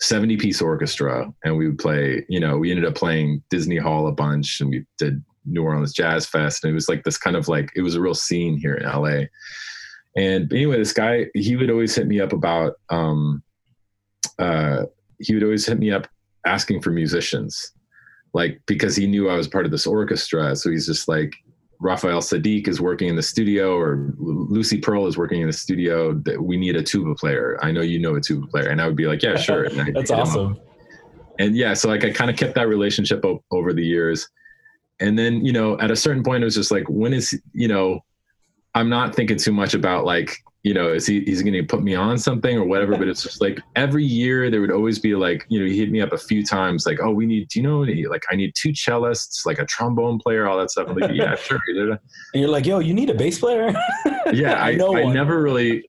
[0.00, 4.06] 70 piece orchestra and we would play you know we ended up playing disney hall
[4.06, 7.34] a bunch and we did new orleans jazz fest and it was like this kind
[7.34, 9.24] of like it was a real scene here in la
[10.16, 13.42] and anyway this guy he would always hit me up about um
[14.38, 14.84] uh
[15.18, 16.06] he would always hit me up
[16.46, 17.72] asking for musicians,
[18.34, 20.54] like because he knew I was part of this orchestra.
[20.56, 21.34] So he's just like,
[21.80, 26.12] Raphael Saadiq is working in the studio, or Lucy Pearl is working in the studio.
[26.12, 27.56] That we need a tuba player.
[27.62, 29.68] I know you know a tuba player, and I would be like, yeah, sure.
[29.68, 30.58] That's awesome.
[31.38, 34.28] And yeah, so like I kind of kept that relationship over the years,
[34.98, 37.68] and then you know at a certain point it was just like, when is you
[37.68, 38.00] know,
[38.74, 41.82] I'm not thinking too much about like you know, is he he's going to put
[41.82, 42.96] me on something or whatever?
[42.96, 45.90] But it's just like every year there would always be like, you know, he hit
[45.90, 48.54] me up a few times, like, oh, we need, do you know, like I need
[48.56, 50.88] two cellists, like a trombone player, all that stuff.
[50.88, 51.60] I'm like, yeah, sure.
[51.68, 51.98] and
[52.34, 53.72] you're like, yo, you need a bass player?
[54.32, 55.88] yeah, I, I, I never really,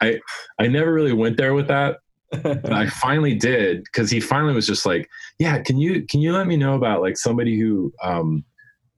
[0.00, 0.20] I
[0.58, 1.98] I never really went there with that.
[2.30, 6.32] but I finally did because he finally was just like, yeah, can you can you
[6.32, 8.44] let me know about like somebody who um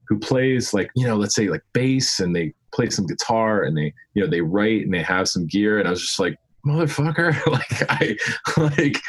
[0.07, 3.77] who plays like you know let's say like bass and they play some guitar and
[3.77, 5.79] they you know they write and they have some gear.
[5.79, 7.35] And i was just like motherfucker.
[7.51, 8.17] Like i
[8.57, 9.01] like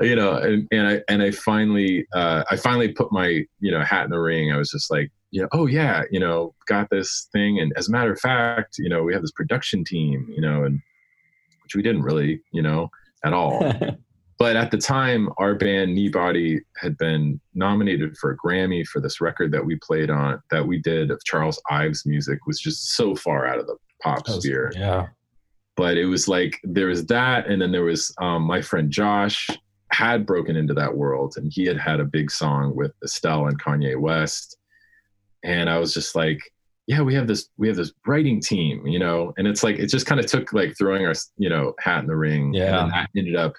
[0.00, 3.82] you know and, and i and i finally uh i finally put my you know
[3.82, 4.52] hat in the ring.
[4.52, 7.60] I was just like you know oh yeah you know got this thing.
[7.60, 10.64] And as a matter of fact you know we have this production team you know
[10.64, 10.80] and
[11.62, 12.90] which we didn't really you know
[13.24, 13.72] at all
[14.42, 19.20] but at the time our band Kneebody had been nominated for a grammy for this
[19.20, 23.14] record that we played on that we did of charles ives music was just so
[23.14, 24.72] far out of the pop was, sphere.
[24.74, 25.06] Yeah.
[25.76, 29.48] But it was like there was that and then there was um, my friend josh
[29.92, 33.62] had broken into that world and he had had a big song with estelle and
[33.62, 34.56] kanye west.
[35.44, 36.40] And i was just like
[36.88, 39.32] yeah we have this we have this writing team you know?
[39.38, 42.08] And it's like it just kind of took like throwing our you know hat in
[42.08, 42.82] the ring yeah.
[42.82, 43.52] and that ended up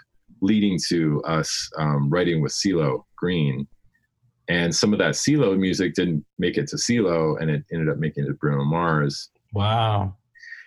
[0.44, 3.66] leading to us um, writing with CeeLo Green.
[4.50, 7.98] And some of that CeeLo music didn't make it to CeeLo and it ended up
[7.98, 9.30] making it to Bruno Mars.
[9.54, 10.18] Wow.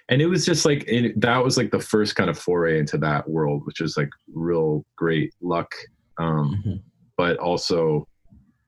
[0.09, 2.97] And it was just like, it, that was like the first kind of foray into
[2.99, 5.71] that world, which was like real great luck.
[6.19, 6.77] Um, mm-hmm.
[7.19, 8.09] But also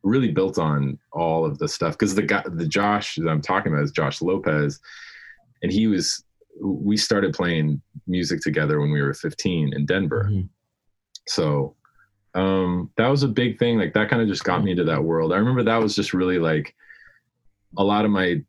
[0.03, 1.97] really built on all of the stuff.
[1.97, 4.79] Cause the guy, the Josh that I'm talking about is Josh Lopez.
[5.62, 6.23] And he was,
[6.61, 10.29] we started playing music together when we were 15 in Denver.
[10.31, 10.49] Mm-hmm
[11.29, 11.75] so
[12.35, 13.79] um, that was a big thing.
[13.79, 15.33] Like that kind of just got me into that world.
[15.33, 16.75] I remember that was just really like
[17.77, 18.43] a lot of my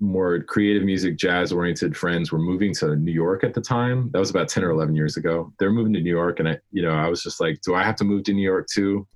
[0.00, 4.10] more creative music, jazz oriented friends were moving to New York at the time.
[4.12, 5.52] That was about 10 or 11 years ago.
[5.58, 6.40] They're moving to New York.
[6.40, 8.42] And I, you know, I was just like, do I have to move to New
[8.42, 9.06] York too?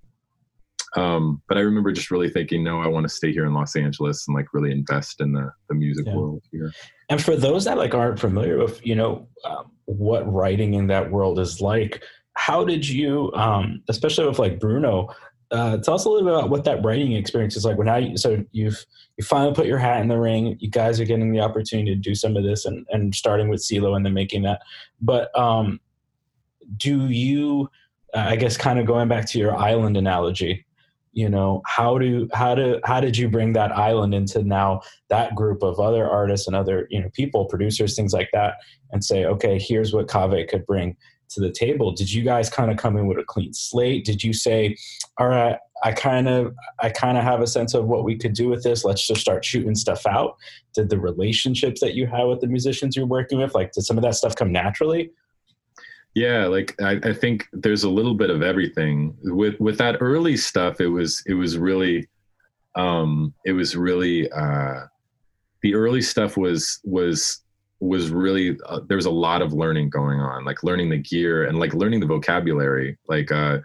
[0.96, 3.74] Um, but I remember just really thinking, no, I want to stay here in Los
[3.74, 6.14] Angeles and like really invest in the, the music yeah.
[6.14, 6.70] world here.
[7.08, 11.10] And for those that like aren't familiar with, you know, um, what writing in that
[11.10, 12.02] world is like,
[12.34, 15.08] how did you, um, especially with like Bruno,
[15.50, 17.78] uh, tell us a little bit about what that writing experience is like.
[17.78, 18.84] When I so you've
[19.16, 20.56] you finally put your hat in the ring.
[20.58, 23.60] You guys are getting the opportunity to do some of this, and and starting with
[23.60, 24.62] CeeLo and then making that.
[25.00, 25.80] But um,
[26.76, 27.70] do you
[28.14, 30.64] I guess kind of going back to your island analogy,
[31.12, 35.34] you know, how do how do how did you bring that island into now that
[35.34, 38.54] group of other artists and other you know people, producers, things like that,
[38.90, 40.96] and say, okay, here's what Kaveh could bring
[41.30, 41.92] to the table.
[41.92, 44.04] Did you guys kind of come in with a clean slate?
[44.04, 44.76] Did you say,
[45.18, 48.32] all right, I kind of I kind of have a sense of what we could
[48.32, 48.84] do with this.
[48.84, 50.36] Let's just start shooting stuff out.
[50.74, 53.98] Did the relationships that you have with the musicians you're working with, like did some
[53.98, 55.10] of that stuff come naturally?
[56.14, 59.16] Yeah, like I, I think there's a little bit of everything.
[59.24, 62.08] With with that early stuff, it was it was really
[62.76, 64.86] um it was really uh
[65.62, 67.42] the early stuff was was
[67.88, 71.44] was really uh, there was a lot of learning going on like learning the gear
[71.44, 73.58] and like learning the vocabulary like uh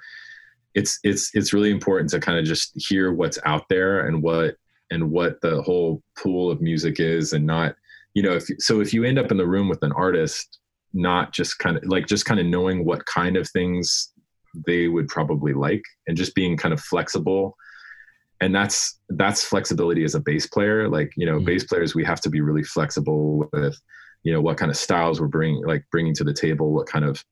[0.76, 4.56] it's it's it's really important to kind of just hear what's out there and what
[4.92, 7.76] and what the whole pool of music is and not
[8.14, 10.60] you know if so if you end up in the room with an artist
[10.94, 14.12] not just kind of like just kind of knowing what kind of things
[14.66, 17.56] they would probably like and just being kind of flexible
[18.42, 21.46] and that's that's flexibility as a bass player like you know mm-hmm.
[21.46, 23.80] bass players we have to be really flexible with
[24.24, 27.06] you know what kind of styles we're bringing like bringing to the table what kind
[27.06, 27.24] of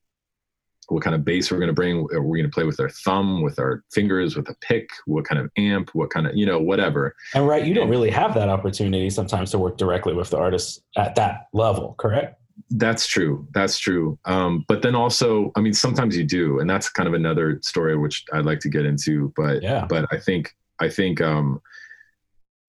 [0.88, 2.88] what kind of bass we're going to bring We're we going to play with our
[2.88, 6.46] thumb with our fingers with a pick what kind of amp what kind of you
[6.46, 7.14] know whatever.
[7.34, 10.82] And right you don't really have that opportunity sometimes to work directly with the artist
[10.96, 12.40] at that level correct?
[12.70, 14.18] That's true that's true.
[14.24, 17.96] Um, but then also i mean sometimes you do and that's kind of another story
[17.96, 19.86] which i'd like to get into but yeah.
[19.88, 21.60] but i think i think um,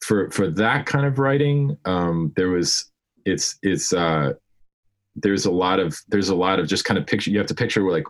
[0.01, 2.88] for for that kind of writing um, there was
[3.25, 4.33] it's it's uh
[5.15, 7.55] there's a lot of there's a lot of just kind of picture you have to
[7.55, 8.05] picture like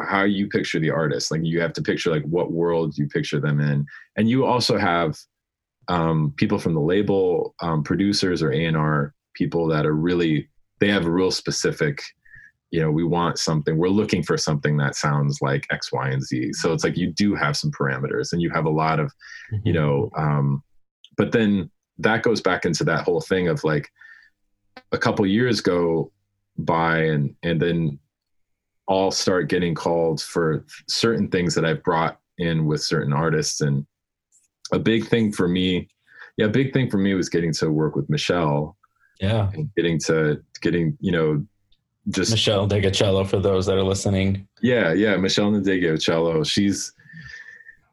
[0.00, 1.30] how you picture the artist.
[1.30, 3.86] Like you have to picture like what world you picture them in.
[4.16, 5.16] And you also have
[5.88, 10.48] um, people from the label um, producers or a&r people that are really
[10.80, 12.00] they have a real specific
[12.70, 16.22] you know we want something we're looking for something that sounds like x y and
[16.22, 16.52] z.
[16.52, 19.12] So it's like you do have some parameters and you have a lot of
[19.50, 19.72] you mm-hmm.
[19.72, 20.62] know um,
[21.16, 23.88] but then that goes back into that whole thing of like
[24.92, 26.12] a couple years go
[26.58, 27.98] by and and then
[28.86, 33.60] all start getting called for certain things that I've brought in with certain artists.
[33.60, 33.86] And
[34.72, 35.88] a big thing for me
[36.36, 38.74] yeah a big thing for me was getting to work with Meshell
[39.20, 39.50] yeah.
[39.52, 41.44] and getting to getting you know
[42.10, 44.46] just Meshell Ndegeocello for those that are listening.
[44.62, 46.46] Yeah yeah Meshell Ndegeocello.
[46.46, 46.92] She's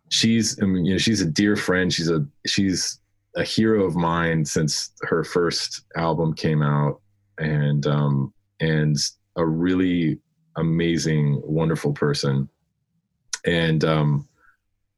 [0.10, 1.94] she's I mean, you know she's a dear friend.
[1.94, 3.00] She's a she's
[3.36, 7.02] a hero of mine since her first album came out.
[7.38, 8.98] And um and
[9.36, 10.20] a really
[10.58, 12.50] amazing wonderful person.
[13.46, 14.28] And um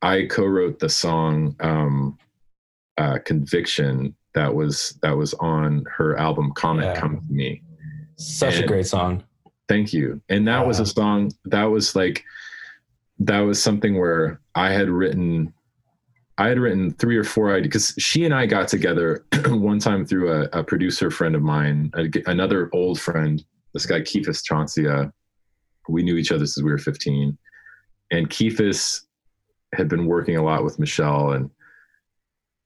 [0.01, 2.17] i co-wrote the song um
[2.97, 6.99] uh conviction that was that was on her album comet yeah.
[6.99, 7.61] come to me.
[8.15, 9.23] Such and a great song.
[9.67, 10.21] thank you.
[10.29, 12.23] And that was a song that was like
[13.19, 15.53] that was something where i had written
[16.37, 20.05] I had written three or four ideas because she and I got together one time
[20.05, 23.43] through a, a producer friend of mine, a, another old friend,
[23.73, 25.11] this guy Keefus Ciancia.
[25.89, 27.37] We knew each other since we were 15.
[28.11, 29.01] And Keefus
[29.75, 31.35] had been working a lot with Meshell.
[31.35, 31.49] And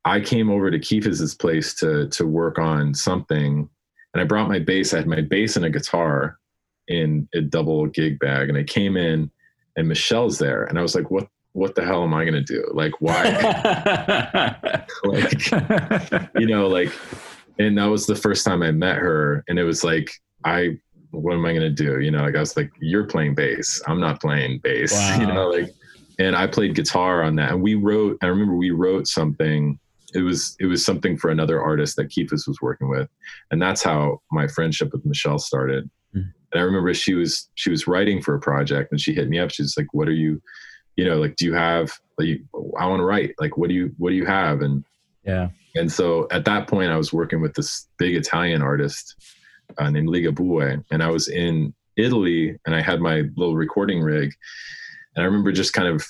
[0.05, 3.69] I came over to Keefus's place to, to work on something.
[4.13, 4.93] And I brought my bass.
[4.93, 6.37] I had my bass and a guitar
[6.87, 8.49] in a double gig bag.
[8.49, 9.29] And I came in
[9.75, 10.63] and Meshell's there.
[10.63, 11.27] And I was like, what
[11.57, 12.63] what the hell am I going to do?
[12.71, 13.23] Like, why?
[15.03, 15.51] like,
[16.35, 16.93] you know, like,
[17.57, 19.43] and that was the first time I met her.
[19.47, 20.11] And it was like,
[20.45, 20.77] I,
[21.09, 21.99] what am I going to do?
[21.99, 23.81] You know, like, I was like, you're playing bass.
[23.87, 25.17] I'm not playing bass, wow.
[25.19, 25.71] you know, like,
[26.19, 27.53] and I played guitar on that.
[27.53, 29.79] And we wrote, I remember we wrote something.
[30.13, 33.09] It was, it was something for another artist that Keefus was working with.
[33.49, 35.89] And that's how my friendship with Meshell started.
[36.15, 36.29] Mm-hmm.
[36.51, 39.39] And I remember she was, she was writing for a project and she hit me
[39.39, 39.49] up.
[39.49, 40.39] She's like, what are you,
[40.97, 42.41] you know like do you have like
[42.77, 44.61] i want to write like what do you what do you have?
[44.61, 44.83] And
[45.23, 45.49] yeah.
[45.75, 49.15] and so at that point i was working with this big italian artist
[49.77, 54.31] uh, named ligabue and i was in italy and i had my little recording rig.
[55.15, 56.05] And i remember just kind of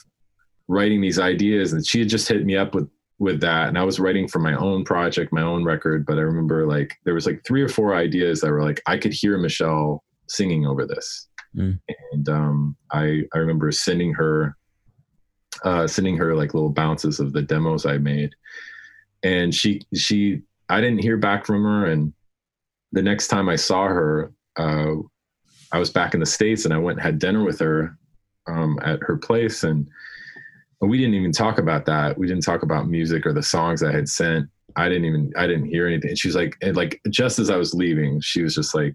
[0.68, 2.90] writing these ideas and she had just hit me up with
[3.20, 6.22] with that and i was writing for my own project my own record but i
[6.22, 9.40] remember like there was like three or four ideas that were like i could hear
[9.40, 11.28] meshell singing over this.
[11.56, 11.80] Mm.
[12.12, 14.56] and um, I, I remember sending her
[15.64, 18.36] uh, sending her like little bounces of the demos I made.
[19.24, 21.86] And she she I didn't hear back from her.
[21.86, 22.14] And
[22.92, 24.96] the next time I saw her, uh,
[25.72, 27.98] I was back in the states, and I went and had dinner with her
[28.48, 29.88] um, at her place, and
[30.82, 32.18] we didn't even talk about that.
[32.18, 34.48] We didn't talk about music or the songs I had sent.
[34.76, 36.16] I didn't even I didn't hear anything.
[36.16, 38.94] She was like, and like just as I was leaving, she was just like,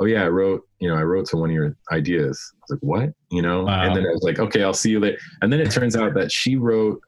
[0.00, 2.52] oh yeah, I wrote, you know, I wrote to one of your ideas.
[2.54, 3.10] I was like, what?
[3.30, 3.64] You know?
[3.64, 3.84] Wow.
[3.84, 5.18] And then I was like, okay, I'll see you later.
[5.42, 7.00] And then it turns out that she wrote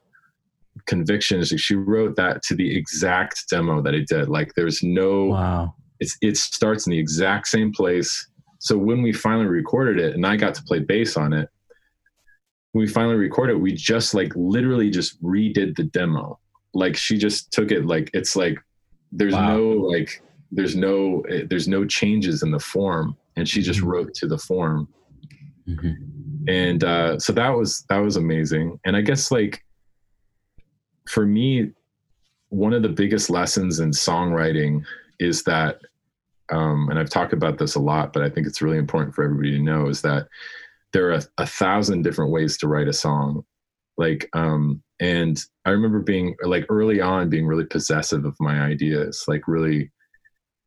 [0.85, 1.49] convictions.
[1.57, 4.29] She wrote that to the exact demo that I did.
[4.29, 5.75] Like there's no, Wow.
[5.99, 8.29] it's, it starts in the exact same place.
[8.59, 11.49] So when we finally recorded it and I got to play bass on it,
[12.71, 16.39] when we finally recorded it, we just like literally just redid the demo.
[16.73, 18.57] Like she just took it like, it's like,
[19.11, 19.57] there's Wow.
[19.57, 20.21] no like,
[20.51, 23.17] there's no, eh, there's no changes in the form.
[23.35, 23.87] And she just Mhm.
[23.87, 24.87] wrote to the form
[25.67, 26.47] Mhm.
[26.47, 29.63] and uh, so that was that was amazing and i guess like
[31.09, 31.71] for me
[32.49, 34.81] one of the biggest lessons in songwriting
[35.19, 35.79] is that
[36.49, 39.23] um, and i've talked about this a lot but i think it's really important for
[39.23, 40.27] everybody to know is that
[40.93, 43.43] there are a, a thousand different ways to write a song
[43.97, 49.25] like um and i remember being like early on being really possessive of my ideas
[49.27, 49.91] like really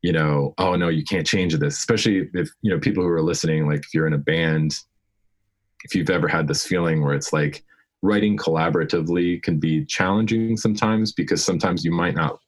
[0.03, 1.79] you know oh no you can't change this.
[1.79, 4.75] Especially if you know people who are listening like if you're in a band
[5.85, 7.65] if you've ever had this feeling where it's like
[8.03, 12.39] writing collaboratively can be challenging sometimes because sometimes you might not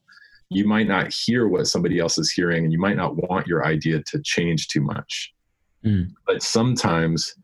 [0.51, 3.65] you might not hear what somebody else is hearing and you might not want your
[3.65, 5.33] idea to change too much.
[5.85, 6.13] Mm.
[6.29, 7.35] but sometimes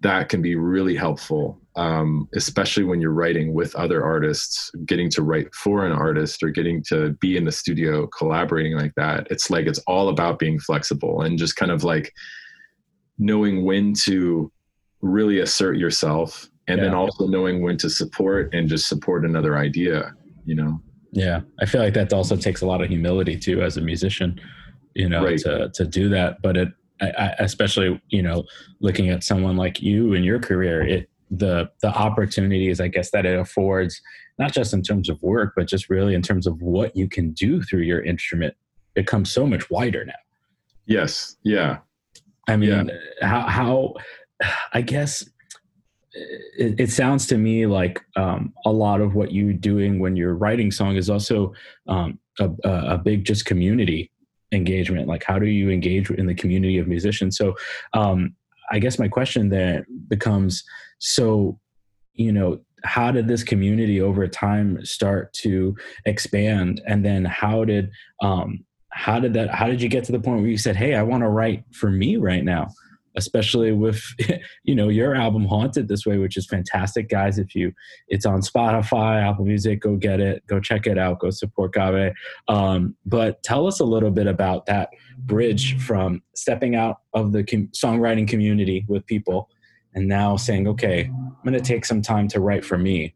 [0.00, 5.22] that can be really helpful um, especially when you're writing with other artists getting to
[5.22, 9.48] write for an artist or getting to be in the studio collaborating like that it's
[9.50, 12.12] like it's all about being flexible and just kind of like
[13.18, 14.50] knowing when to
[15.00, 20.12] really assert yourself and then also knowing when to support and just support another idea
[20.44, 20.80] you know
[21.14, 24.40] Yeah, I feel like that also takes a lot of humility too, as a musician,
[24.94, 25.38] you know, Right.
[25.40, 26.40] to to do that.
[26.40, 26.68] But it,
[27.02, 28.44] I, I, especially you know,
[28.80, 33.26] looking at someone like you in your career, it the the opportunities I guess that
[33.26, 34.00] it affords,
[34.38, 37.32] not just in terms of work, but just really in terms of what you can
[37.32, 38.54] do through your instrument,
[38.94, 40.12] becomes so much wider now.
[40.86, 41.78] yes yeah
[42.48, 43.94] I mean, how how
[44.72, 45.22] I guess
[46.12, 50.34] it, it sounds to me like um, a lot of what you're doing when you're
[50.34, 51.52] writing song is also
[51.88, 54.10] um, a, a a big just community
[54.52, 55.08] engagement.
[55.08, 57.36] Like, how do you engage in the community of musicians?
[57.38, 57.54] So,
[57.94, 58.34] um,
[58.72, 60.64] I guess my question then becomes:
[60.98, 61.58] so,
[62.14, 67.90] you know, how did this community over time start to expand, and then how did
[68.20, 70.94] um, how did that how did you get to the point where you said hey
[70.94, 72.68] i want to write for me right now
[73.16, 74.02] especially with
[74.64, 77.38] you know your album haunted this way which is fantastic guys.
[77.38, 77.72] If you
[78.08, 80.46] it's on spotify apple music go get it.
[80.46, 81.18] Go check it out.
[81.20, 82.12] Go support gabe.
[82.48, 87.44] Um, but tell us a little bit about that bridge from stepping out of the
[87.44, 89.48] com- songwriting community with people
[89.94, 93.14] and now saying okay i'm going to take some time to write for me.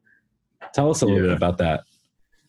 [0.74, 1.28] Tell us a little Yeah.
[1.28, 1.84] bit about that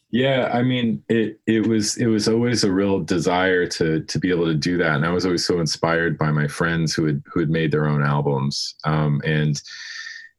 [0.10, 4.30] Yeah, I mean, it it was it was always a real desire to to be
[4.30, 7.22] able to do that, and I was always so inspired by my friends who had
[7.26, 9.62] who had made their own albums, um, and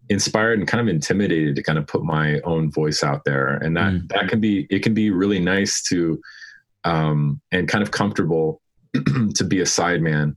[0.09, 3.77] inspired and kind of intimidated to kind of put my own voice out there, and
[3.77, 4.09] that Mm.
[4.09, 6.19] that can be it can be really nice to,
[6.85, 8.63] um, and kind of comfortable
[9.35, 10.35] to be a sideman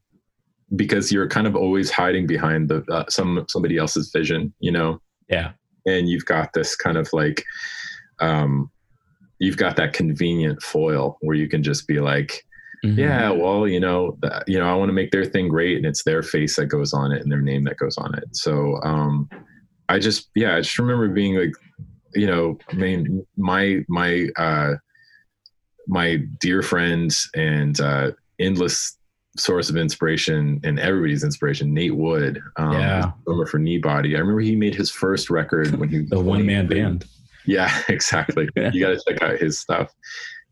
[0.75, 4.99] because you're kind of always hiding behind the uh, some somebody else's vision, you know
[5.29, 5.51] yeah
[5.85, 7.43] and you've got this kind of like
[8.19, 8.69] um
[9.41, 12.45] you've got that convenient foil where you can just be like
[12.83, 12.97] Mhm.
[12.97, 15.85] yeah well you know th- you know i want to make their thing great and
[15.85, 18.79] it's their face that goes on it and their name that goes on it so
[18.83, 19.29] um
[19.87, 21.51] i just yeah i just remember being like
[22.15, 24.73] you know i mean my my uh
[25.87, 28.97] my dear friends and uh endless
[29.37, 33.11] source of inspiration and everybody's inspiration nate wood um Yeah.
[33.25, 36.45] drummer for kneebody i remember he made his first record when he was the one
[36.45, 37.05] man band
[37.45, 38.49] yeah, exactly.
[38.55, 39.91] you got to check out his stuff.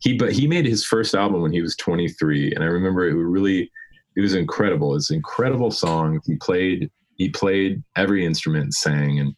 [0.00, 3.14] He but he made his first album when he was 23, and I remember it
[3.14, 3.70] was really,
[4.16, 4.94] it was incredible.
[4.94, 6.20] It's an incredible song.
[6.24, 9.34] He played he played every instrument, and sang, and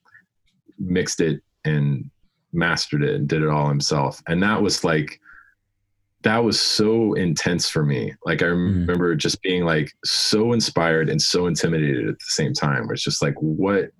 [0.78, 2.09] mixed it and
[2.53, 4.22] mastered it and did it all himself.
[4.28, 5.18] And that was like
[6.22, 8.14] that was so intense for me.
[8.24, 8.80] Like I mm-hmm.
[8.80, 12.86] remember just being like so inspired and so intimidated at the same time.
[12.86, 13.90] Where it's just like, what?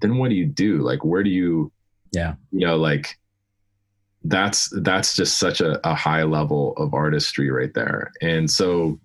[0.00, 0.78] Then what do you do?
[0.78, 1.72] Like, where do you?
[2.12, 2.34] Yeah.
[2.50, 3.16] You know, like
[4.24, 8.10] that's that's just such a, a high level of artistry right there.
[8.20, 8.98] And so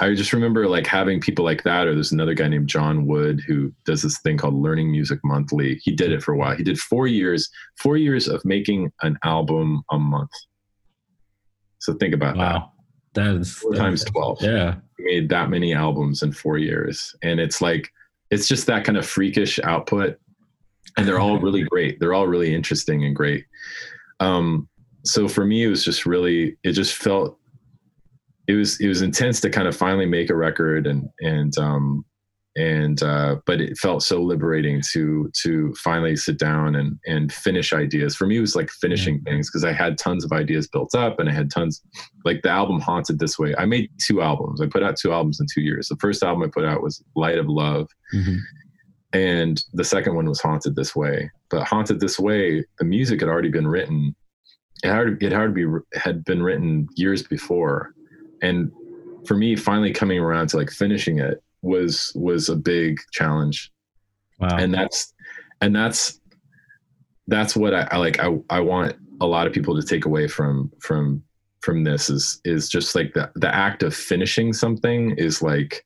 [0.00, 3.42] I just remember like having people like that, or there's another guy named John Wood
[3.46, 5.80] who does this thing called Learning Music Monthly.
[5.82, 6.54] He did it for a while.
[6.56, 10.30] He did four years, four years of making an album a month.
[11.80, 12.40] So think about that.
[12.40, 12.72] wow
[13.14, 14.42] that is Four times 12.
[14.42, 17.14] yeah He made that many albums in four years.
[17.22, 17.90] And it's like,
[18.30, 20.18] it's just that kind of freakish output.
[20.96, 22.00] And they're all really great.
[22.00, 23.44] They're all really interesting and great.
[24.20, 24.68] Um,
[25.04, 27.38] so for me, it was just really, it just felt
[28.48, 32.04] it was it was intense to kind of finally make a record and and um
[32.56, 37.72] and uh but it felt so liberating to to finally sit down and and finish
[37.72, 39.32] ideas for me it was like finishing yeah.
[39.32, 41.82] things because i had tons of ideas built up and i had tons
[42.24, 45.38] like the album haunted this way i made two albums i put out two albums
[45.38, 48.36] in two years the first album i put out was light of love mm-hmm.
[49.12, 51.30] And the second one was haunted this way.
[51.50, 54.14] But haunted this way the music had already been written.
[54.82, 57.94] It had, it had, be, had been written years before.
[58.42, 58.70] And
[59.26, 63.70] for me finally coming around to like finishing it was was a big challenge.
[64.38, 64.56] Wow.
[64.56, 65.12] and that's
[65.60, 66.20] and that's
[67.26, 70.28] that's what I, I like I, I want a lot of people to take away
[70.28, 71.22] from from
[71.60, 75.84] from this is is just like the the act of finishing something is like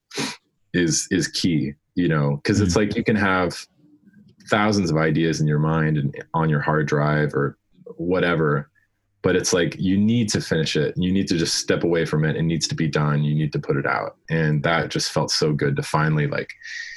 [0.74, 2.78] is is key you know because it's mm.
[2.78, 3.66] like you can have
[4.50, 7.56] thousands of ideas in your mind and on your hard drive or
[7.96, 8.70] whatever
[9.22, 10.94] but it's like you need to finish it.
[10.96, 12.36] You need to just step away from it.
[12.36, 13.22] It needs to be done.
[13.22, 14.16] You need to put it out.
[14.28, 16.50] And that just felt so good to finally like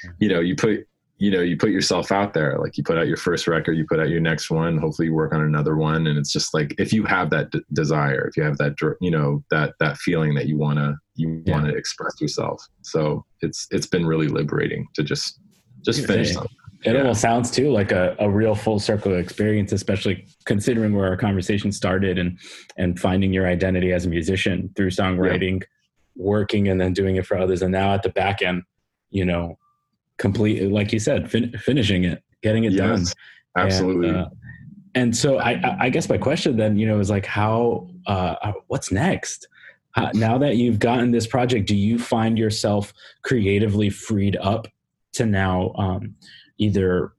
[0.06, 0.14] mm.
[0.20, 0.88] you know you put
[1.18, 2.58] you know you put yourself out there.
[2.58, 4.78] Like you put out your first record you put out your next one.
[4.78, 6.08] Hopefully you work on another one.
[6.08, 9.12] And it's just like if you have that d- desire if you have that you
[9.12, 11.54] know that that feeling that you want to you yeah.
[11.54, 15.40] want to express yourself so it's it's been really liberating to just
[15.84, 16.52] just finish something
[16.84, 17.00] it yeah.
[17.00, 21.72] almost sounds too like a, a real full circle experience, especially considering where our conversation
[21.72, 22.38] started and
[22.78, 25.68] and finding your identity as a musician through songwriting, yeah.
[26.16, 28.64] working, and then doing it for others, and now at the back end,
[29.10, 29.58] you know,
[30.20, 33.06] complete like you said, fin- finishing it, getting it yes, done.
[33.56, 34.10] Absolutely.
[34.10, 34.30] And, uh,
[34.94, 38.92] and so I, I guess my question then, you know, is like, how, uh, what's
[38.92, 39.48] next?
[39.96, 42.94] Uh, now that you've gotten this project, do you find yourself
[43.24, 44.68] creatively freed up
[45.14, 46.16] to now um,
[46.58, 47.14] either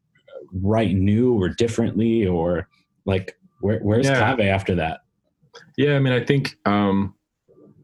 [0.63, 2.69] write new or differently or
[3.07, 4.21] like where, where's yeah.
[4.21, 5.01] Kaveh after that?
[5.77, 7.15] Yeah, I mean, I think um,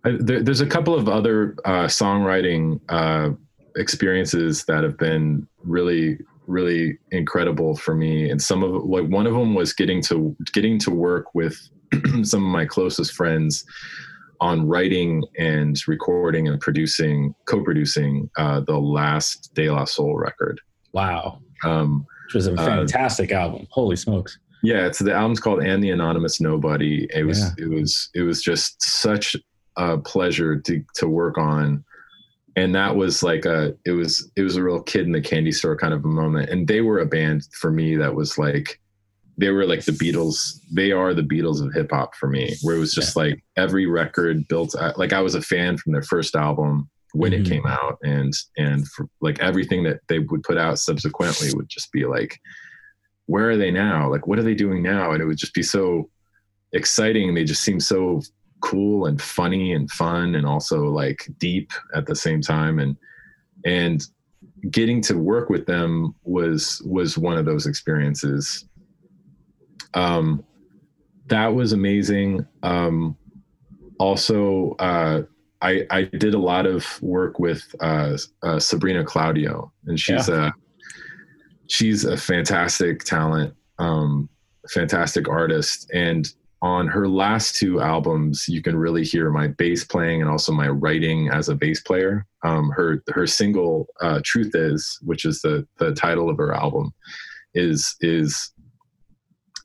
[0.05, 3.30] I, there, there's a couple of other uh, songwriting uh,
[3.76, 8.30] experiences that have been really, really incredible for me.
[8.30, 11.57] And some of like one of them was getting to getting to work with
[12.22, 13.64] some of my closest friends
[14.43, 20.61] on writing and recording and producing, co-producing uh, the last De La Soul record.
[20.93, 21.38] Wow.
[21.62, 23.68] Um, Which was a uh, fantastic uh, album.
[23.70, 24.38] Holy smokes.
[24.64, 27.64] Yeah, it's the album's called "And the Anonymous Nobody." It was yeah.
[27.64, 29.36] it was it was just such
[29.76, 31.84] a pleasure to to work on,
[32.57, 35.53] and that was like a it was it was a real kid in the candy
[35.53, 36.51] store kind of a moment.
[36.51, 38.80] And they were a band for me that was like
[39.38, 40.60] they were like the Beatles.
[40.70, 43.22] They are the Beatles of hip hop for me, where it was just yeah.
[43.22, 44.74] like every record built.
[44.96, 47.42] Like I was a fan from their first album, when mm-hmm.
[47.42, 51.68] it came out and and for, like everything that they would put out subsequently would
[51.68, 52.40] just be like
[53.26, 55.62] where are they now like what are they doing now and it would just be
[55.62, 56.08] so
[56.72, 58.20] exciting they just seem so
[58.60, 62.96] cool and funny and fun and also like deep at the same time and
[63.64, 64.06] and
[64.70, 68.64] getting to work with them was was one of those experiences
[69.95, 70.45] um
[71.26, 73.16] that was amazing um
[73.99, 75.22] also uh
[75.62, 80.49] I, I did a lot of work with uh, uh, Sabrina Claudio, and she's yeah.
[80.49, 80.53] a
[81.68, 84.28] she's a fantastic talent, um,
[84.68, 85.88] fantastic artist.
[85.95, 86.28] And
[86.62, 90.68] on her last two albums, you can really hear my bass playing and also my
[90.68, 92.26] writing as a bass player.
[92.45, 96.93] Um, her her single uh, "Truth Is," which is the the title of her album,
[97.55, 98.51] is is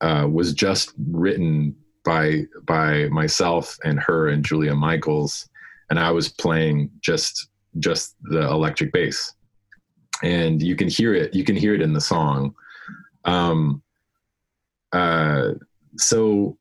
[0.02, 1.76] uh, was just written
[2.06, 5.48] by by myself and her and Julia Michaels
[5.90, 9.34] and I was playing just just the electric bass,
[10.24, 11.34] and you can hear it.
[11.34, 12.56] You can hear it in the song.
[13.26, 13.82] Um,
[14.92, 15.52] uh,
[15.98, 16.58] so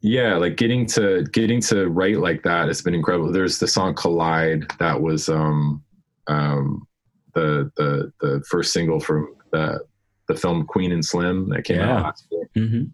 [0.00, 3.32] yeah, like getting to getting to write like that has been incredible.
[3.32, 5.82] There's the song "Collide" that was um,
[6.26, 6.86] um,
[7.34, 9.80] the the the first single from the
[10.28, 11.96] the film Queen and Slim that came yeah.
[11.96, 12.50] out last year.
[12.56, 12.84] Mm-hmm.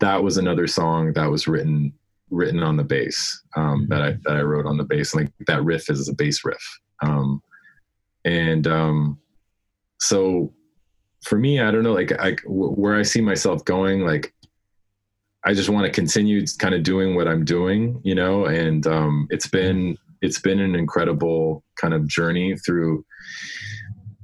[0.00, 1.92] That was another song that was written
[2.30, 5.14] written on the bass um, that I that I wrote on the bass.
[5.14, 7.42] Like that riff is a bass riff, um,
[8.24, 9.18] and um,
[10.00, 10.52] so
[11.22, 14.34] for me, I don't know, like I, where I see myself going, like
[15.44, 18.46] I just want to continue kind of doing what I'm doing, you know.
[18.46, 23.04] And um, it's been it's been an incredible kind of journey through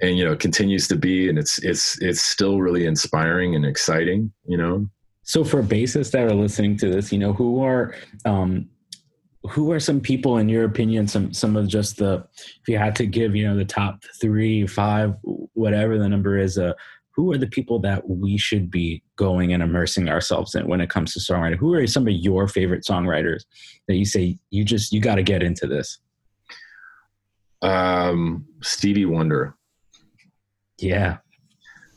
[0.01, 3.65] and you know it continues to be and it's it's it's still really inspiring and
[3.65, 4.89] exciting you know
[5.29, 7.95] so for bassists that are listening to this, you know, who are
[8.25, 8.67] um,
[9.51, 12.97] who are some people in your opinion, some some of just the if you had
[12.97, 15.17] to give, you know, the top three, five,
[15.53, 16.73] whatever the number is, uh,
[17.11, 20.89] who are the people that we should be going and immersing ourselves in when it
[20.89, 21.59] comes to songwriting?
[21.59, 23.43] Who are some of your favorite songwriters
[23.87, 25.99] that you say you just you got to get into this?
[27.61, 29.58] Um, Stevie Wonder.
[30.79, 31.19] Yeah,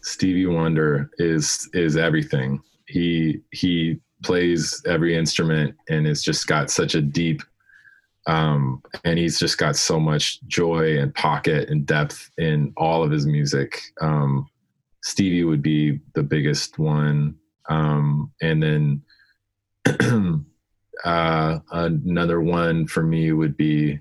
[0.02, 2.62] Stevie Wonder is is everything.
[2.88, 7.42] He he plays every instrument and it's just got such a deep
[8.28, 13.12] um, and he's just got so much joy and pocket and depth in all of
[13.12, 13.82] his music.
[14.00, 14.48] Um,
[15.04, 17.36] Stevie would be the biggest one.
[17.70, 19.02] Um, and then
[21.04, 24.00] uh, another one for me would be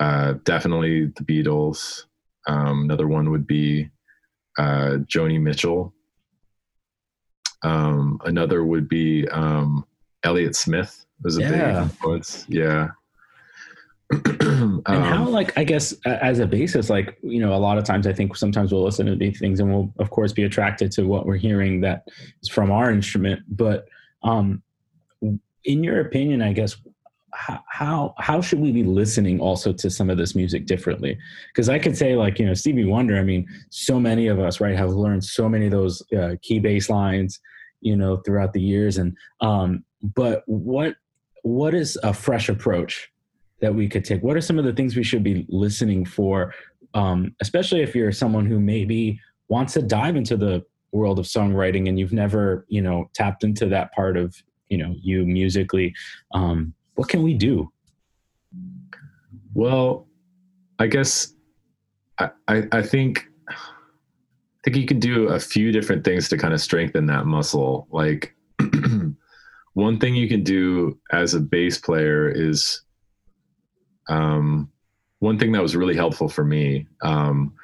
[0.00, 2.04] uh, definitely the Beatles.
[2.48, 3.90] Um, another one would be
[4.58, 5.92] uh, Joni Mitchell.
[7.62, 9.84] Um, another would be um,
[10.22, 11.50] Elliott Smith was a yeah.
[11.50, 12.44] big influence.
[12.48, 12.88] Yeah.
[14.10, 17.82] and um, how like i guess as a basis like you know a lot of
[17.82, 20.92] times i think sometimes we'll listen to these things and we'll of course be attracted
[20.92, 22.06] to what we're hearing that
[22.40, 23.88] is from our instrument but
[24.22, 24.62] um
[25.64, 26.76] in your opinion i guess
[27.68, 31.18] how how should we be listening also to some of this music differently
[31.48, 34.60] because i could say like you know stevie wonder i mean so many of us
[34.60, 37.40] right have learned so many of those uh, key bass lines
[37.82, 39.84] you know throughout the years and um
[40.14, 40.96] but what
[41.42, 43.10] what is a fresh approach
[43.60, 44.22] that we could take?
[44.22, 46.52] What are some of the things we should be listening for,
[46.94, 51.88] um, especially if you're someone who maybe wants to dive into the world of songwriting
[51.88, 54.34] and you've never, you know, tapped into that part of,
[54.68, 55.94] you know, you musically?
[56.32, 57.70] Um, what can we do?
[59.54, 60.06] Well,
[60.78, 61.32] I guess
[62.18, 63.54] I, I, I think I
[64.64, 67.86] think you can do a few different things to kind of strengthen that muscle.
[67.90, 68.34] Like
[69.74, 72.82] one thing you can do as a bass player is
[74.08, 74.70] um,
[75.20, 77.54] one thing that was really helpful for me um,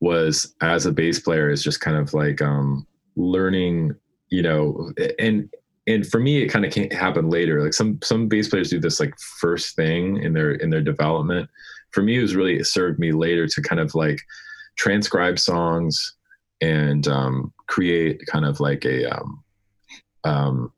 [0.00, 3.94] was as a bass player is just kind of like um, learning,
[4.28, 5.48] you know, and
[5.86, 7.62] and for me it kind of can't happen later.
[7.62, 11.48] Like some some bass players do this like first thing in their in their development.
[11.90, 14.18] For me, it was really it served me later to kind of like
[14.76, 16.16] transcribe songs
[16.60, 19.44] and um, create kind of like a um,
[20.24, 20.72] um,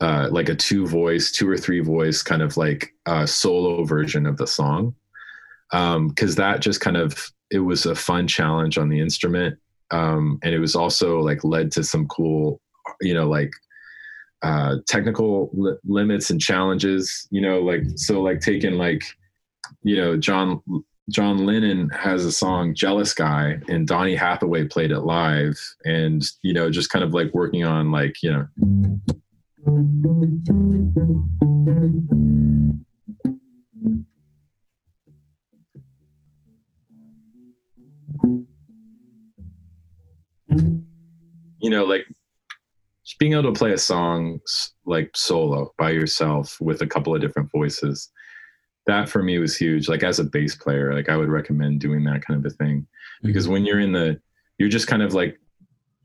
[0.00, 4.26] uh, like a two voice, two or three voice kind of like uh, solo version
[4.26, 4.94] of the song.
[5.72, 9.58] Um, that just kind of it was a fun challenge on the instrument,
[9.90, 12.60] um, and it was also like led to some cool,
[13.00, 13.52] you know, like
[14.42, 17.26] uh, technical li- limits and challenges.
[17.30, 19.02] You know, like so like taking like,
[19.82, 20.60] you know, John
[21.10, 26.52] John Lennon has a song "Jealous Guy" and Donny Hathaway played it live, and you
[26.52, 28.46] know, just kind of like working on like you know
[41.66, 42.06] you know, like
[43.18, 44.40] being able to play a song
[44.84, 48.10] like solo by yourself with a couple of different voices.
[48.86, 49.88] That for me was huge.
[49.88, 52.86] Like as a bass player, like I would recommend doing that kind of a thing
[53.22, 53.52] because mm-hmm.
[53.54, 54.20] when you're in the,
[54.58, 55.38] you're just kind of like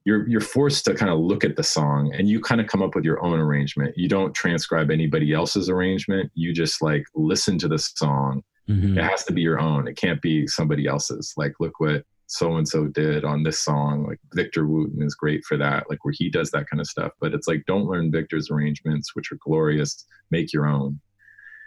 [0.03, 2.82] you're you're forced to kind of look at the song and you kind of come
[2.82, 3.93] up with your own arrangement.
[3.97, 6.32] You don't transcribe anybody else's arrangement.
[6.34, 8.43] You just like listen to the song.
[8.68, 8.97] Mm-hmm.
[8.97, 9.88] It has to be your own.
[9.88, 11.34] It can't be somebody else's.
[11.38, 14.05] Like look what so and so did on this song.
[14.07, 17.11] Like Victor Wooten is great for that, like where he does that kind of stuff.
[17.19, 20.05] But it's like don't learn Victor's arrangements, which are glorious.
[20.32, 20.99] Make your own.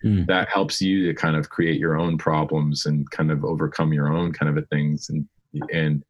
[0.04, 0.26] Mm.
[0.26, 4.12] That helps you to kind of create your own problems and kind of overcome your
[4.12, 5.28] own kind of things and
[5.72, 6.02] and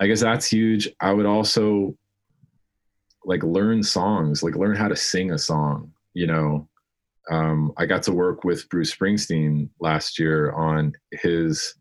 [0.00, 0.88] I guess that's huge.
[1.00, 1.96] I would also
[3.24, 5.92] like learn songs, like learn how to sing a song.
[6.14, 6.68] You know,
[7.30, 11.74] um, I got to work with Bruce Springsteen last year on his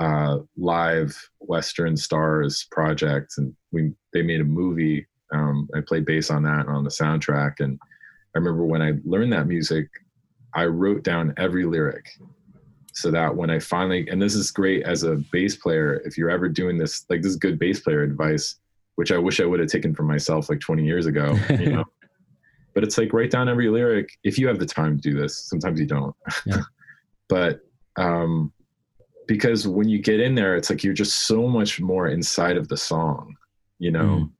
[0.00, 5.06] uh, live Western Stars project, and we they made a movie.
[5.32, 7.78] Um, I played bass on that on the soundtrack, and
[8.34, 9.88] I remember when I learned that music,
[10.54, 12.06] I wrote down every lyric
[12.92, 16.30] so that when I finally, and this is great as a bass player, if you're
[16.30, 18.56] ever doing this, like this is good bass player advice,
[18.96, 21.84] which I wish I would have taken from myself like 20 years ago, you know.
[22.74, 25.46] but it's like write down every lyric if you have the time to do this.
[25.46, 26.16] Sometimes you don't.
[26.46, 26.62] Yeah.
[27.28, 27.60] but
[27.96, 28.52] um
[29.30, 32.66] because when you get in there, it's like you're just so much more inside of
[32.66, 33.36] the song,
[33.78, 34.28] you know.
[34.28, 34.30] Mm.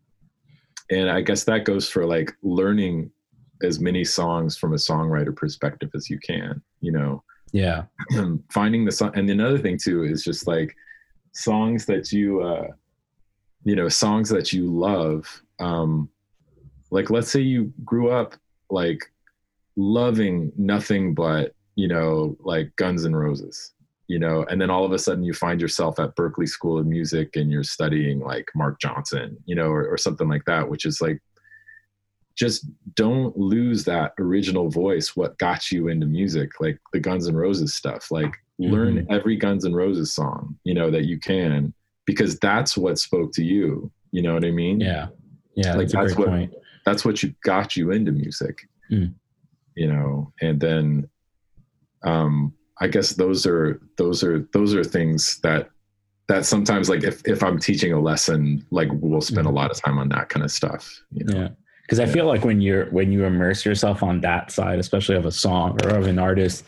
[0.90, 3.12] And I guess that goes for like learning
[3.62, 7.22] as many songs from a songwriter perspective as you can, you know
[7.52, 7.84] yeah
[8.50, 10.74] finding the song and another thing too is just like
[11.32, 12.66] songs that you uh
[13.64, 15.26] you know songs that you love
[15.58, 16.08] um
[16.90, 18.34] like let's say you grew up
[18.70, 19.00] like
[19.76, 23.72] loving nothing but you know like guns and roses
[24.10, 26.84] you know, and then all of a sudden you find yourself at Berklee School of
[26.84, 30.84] Music and you're studying like Mark Johnson, you know, or, or something like that, which
[30.84, 31.22] is like
[32.36, 37.36] just don't lose that original voice what got you into music like the guns n'
[37.36, 38.72] roses stuff like mm-hmm.
[38.72, 41.74] learn every guns n' roses song you know that you can
[42.06, 45.08] because that's what spoke to you you know what i mean yeah
[45.54, 46.54] yeah like that's, that's what point.
[46.86, 49.12] that's what you got you into music mm.
[49.74, 51.08] you know and then
[52.04, 55.70] um i guess those are those are those are things that
[56.28, 59.82] that sometimes like if, if i'm teaching a lesson like we'll spend a lot of
[59.82, 61.40] time on that kind of stuff you know?
[61.40, 61.48] yeah
[61.90, 65.26] because I feel like when you're when you immerse yourself on that side, especially of
[65.26, 66.64] a song or of an artist,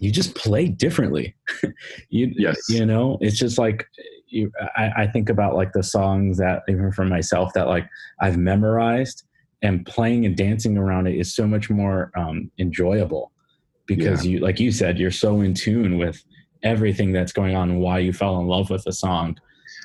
[0.00, 1.36] you just play differently.
[2.08, 2.56] you yes.
[2.68, 3.86] you know, it's just like
[4.26, 7.88] you, I, I think about like the songs that even for myself that like
[8.20, 9.22] I've memorized
[9.62, 13.30] and playing and dancing around it is so much more um, enjoyable
[13.88, 14.32] because yeah.
[14.32, 16.22] you like you said you're so in tune with
[16.62, 19.36] everything that's going on and why you fell in love with a song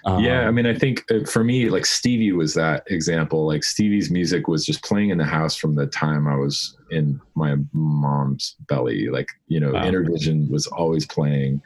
[0.05, 3.47] um, yeah, I mean, I think uh, for me, like Stevie was that example.
[3.47, 7.21] Like Stevie's music was just playing in the house from the time I was in
[7.35, 9.07] my mom's belly.
[9.07, 9.85] Like you know, wow.
[9.85, 11.61] Innervision was always playing,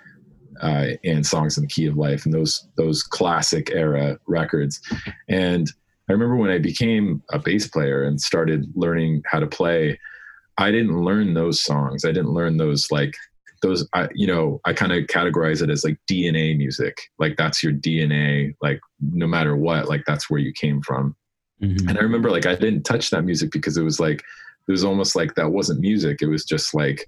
[0.61, 4.79] uh, and songs in the key of life, and those those classic era records.
[5.27, 5.71] And
[6.07, 9.99] I remember when I became a bass player and started learning how to play.
[10.57, 12.05] I didn't learn those songs.
[12.05, 13.15] I didn't learn those like
[13.61, 17.63] those I, you know i kind of categorize it as like dna music like that's
[17.63, 21.15] your dna like no matter what like that's where you came from
[21.61, 21.87] mm-hmm.
[21.87, 24.19] and i remember like i didn't touch that music because it was like
[24.67, 27.07] it was almost like that wasn't music it was just like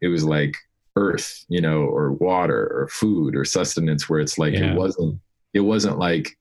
[0.00, 0.56] it was like
[0.96, 4.72] earth you know or water or food or sustenance where it's like yeah.
[4.72, 5.18] it wasn't
[5.54, 6.36] it wasn't like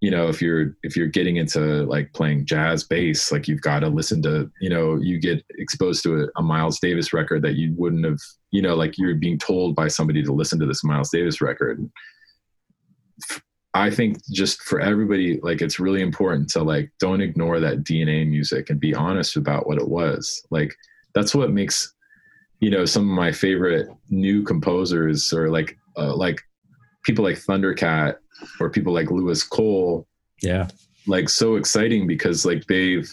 [0.00, 3.80] you know if you're if you're getting into like playing jazz bass like you've got
[3.80, 7.54] to listen to you know you get exposed to a, a, miles davis record that
[7.54, 8.18] you wouldn't have
[8.50, 11.88] you know like you're being told by somebody to listen to this miles davis record.
[13.72, 18.28] I think just for everybody like it's really important to like don't ignore that dna
[18.28, 20.42] music and be honest about what it was.
[20.50, 20.74] Like
[21.14, 21.94] that's what makes
[22.60, 26.40] you know some of my favorite new composers or like uh, like
[27.04, 28.16] people like thundercat
[28.58, 30.06] or people like Louis Cole.
[30.42, 30.68] Yeah.
[31.06, 33.12] Like so exciting because like they've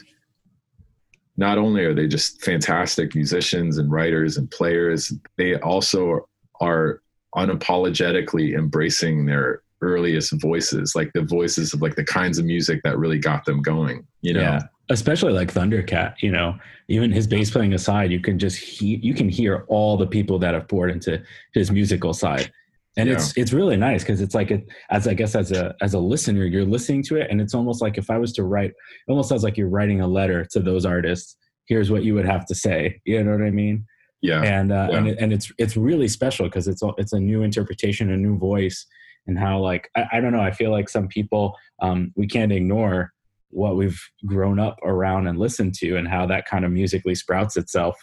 [1.38, 6.28] not only are they just fantastic musicians and writers and players, they also
[6.60, 7.02] are
[7.36, 12.98] unapologetically embracing their earliest voices, like the voices of like the kinds of music that
[12.98, 14.42] really got them going, you know?
[14.42, 14.62] Yeah.
[14.90, 16.58] Especially like Thundercat, you know,
[16.88, 20.40] even his bass playing aside, you can just he you can hear all the people
[20.40, 21.22] that have poured into
[21.54, 22.52] his musical side
[22.98, 23.16] and yeah.
[23.16, 26.00] it's it's really nice because it's like it, as i guess as a as a
[26.00, 28.76] listener you're listening to it and it's almost like if i was to write it
[29.12, 31.38] almost sounds like you're writing a letter to those artists
[31.68, 33.86] here's what you would have to say you know what i mean
[34.22, 34.98] yeah and uh, yeah.
[34.98, 38.38] and it, and it's it's really special because it's it's a new interpretation a new
[38.38, 38.86] voice
[39.28, 42.52] and how like I, I don't know i feel like some people um, we can't
[42.52, 43.14] ignore
[43.50, 47.56] what we've grown up around and listened to and how that kind of musically sprouts
[47.56, 47.96] itself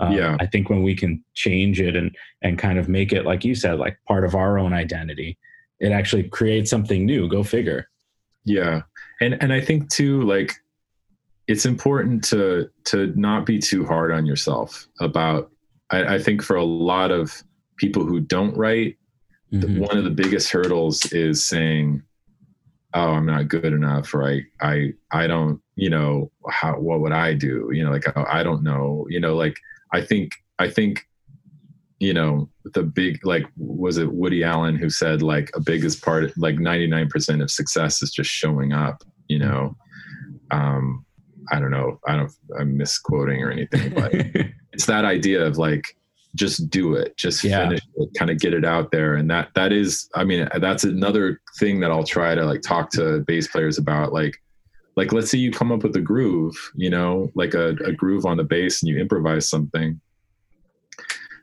[0.00, 0.36] um, yeah.
[0.40, 3.54] I think when we can change it and and kind of make it like you
[3.54, 5.38] said, like part of our own identity,
[5.78, 7.28] it actually creates something new.
[7.28, 7.88] Go figure.
[8.44, 8.82] Yeah,
[9.20, 10.54] and and I think too, like
[11.46, 15.50] it's important to to not be too hard on yourself about.
[15.90, 17.42] I, I think for a lot of
[17.76, 18.96] people who don't write,
[19.52, 19.60] mm-hmm.
[19.60, 22.02] the, one of the biggest hurdles is saying,
[22.94, 27.12] "Oh, I'm not good enough," or "I I I don't." You know, how what would
[27.12, 27.68] I do?
[27.72, 29.06] You know, like oh, I don't know.
[29.10, 29.58] You know, like
[29.92, 31.06] I think I think
[31.98, 36.36] you know the big like was it Woody Allen who said like a biggest part
[36.36, 39.76] like 99% of success is just showing up you know
[40.50, 41.04] um
[41.52, 44.12] I don't know I don't I'm misquoting or anything but
[44.72, 45.96] it's that idea of like
[46.36, 47.64] just do it just yeah.
[47.64, 50.84] finish it kind of get it out there and that that is I mean that's
[50.84, 54.40] another thing that I'll try to like talk to bass players about like
[55.00, 57.94] like let's say you come up with a groove you know like a, a mm-hmm.
[57.94, 59.98] groove on the bass and you improvise something.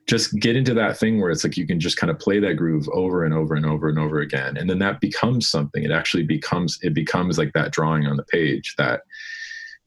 [0.05, 2.53] Just get into that thing where it's like you can just kind of play that
[2.53, 4.55] groove over and over and over and over again.
[4.55, 5.83] And then that becomes something.
[5.83, 9.01] It actually becomes it becomes like that drawing on the page that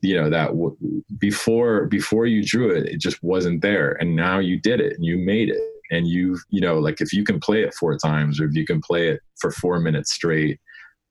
[0.02, 0.76] you know that w-
[1.18, 3.92] before before you drew it it just wasn't there.
[4.00, 5.62] And now you did it and you made it.
[5.92, 8.66] And you you know like if you can play it four times or if you
[8.66, 10.60] can play it for four minutes straight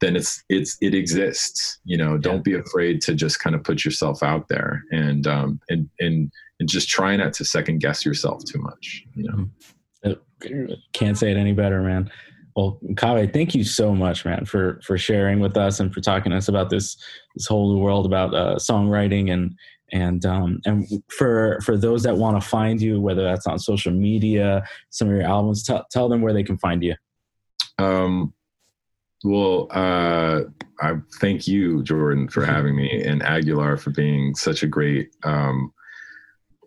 [0.02, 2.42] then it's it's it exists you know don't yeah.
[2.42, 6.70] be afraid to just kind of put yourself out there and um and and and
[6.70, 9.50] just try not to second guess yourself too much you know
[10.06, 10.74] mm-hmm.
[10.94, 12.10] can't say it any better man
[12.56, 16.32] well Kaveh, thank you so much man for for sharing with us and for talking
[16.32, 16.98] to us about this
[17.36, 19.56] this whole new world about uh, songwriting and
[19.92, 23.92] And um, and for for those that want to find you, whether that's on social
[23.92, 26.96] media, some of your albums, tell tell them where they can find you.
[27.80, 28.34] Um,
[29.24, 30.42] well, uh,
[30.82, 35.74] I thank you, Jordan, for having me, and Aguilar for being such a great, um,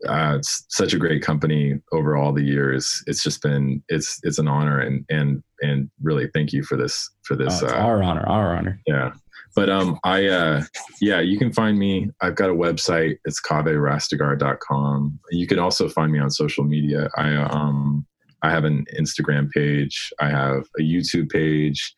[0.09, 3.03] uh, such a great company over all the years.
[3.07, 7.11] It's just been it's it's an honor, and and and really thank you for this
[7.23, 7.63] for this.
[7.63, 8.81] Oh, uh, our honor, our honor.
[8.87, 9.13] Yeah,
[9.55, 10.65] but um, I uh,
[11.01, 12.11] yeah, you can find me.
[12.21, 13.17] I've got a website.
[13.25, 15.19] It's kavehrastegar.com.
[15.31, 17.09] You can also find me on social media.
[17.17, 18.07] I um
[18.43, 20.13] I have an Instagram page.
[20.21, 21.95] I have a YouTube page.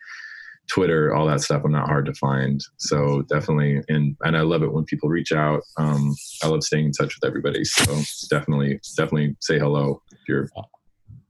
[0.73, 1.63] Twitter, all that stuff.
[1.65, 2.61] I'm not hard to find.
[2.79, 5.63] So definitely, and and I love it when people reach out.
[5.79, 7.65] Um, I love staying in touch with everybody.
[7.65, 7.95] So
[8.31, 10.49] definitely, definitely say hello if you're.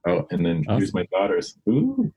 [0.07, 0.78] Oh, and then awesome.
[0.78, 1.57] here's my daughters.
[1.68, 2.12] Ooh.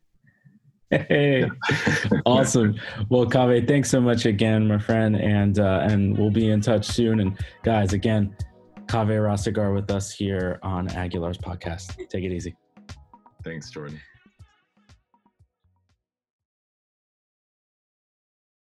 [0.89, 1.45] Hey,
[2.25, 2.79] awesome.
[3.09, 6.85] Well, Kaveh, thanks so much again, my friend, and uh, and we'll be in touch
[6.85, 7.19] soon.
[7.19, 8.35] And guys, again,
[8.85, 11.95] Kaveh Rastegar with us here on Aguilar's podcast.
[12.09, 12.55] Take it easy.
[13.43, 13.99] Thanks, Jordan.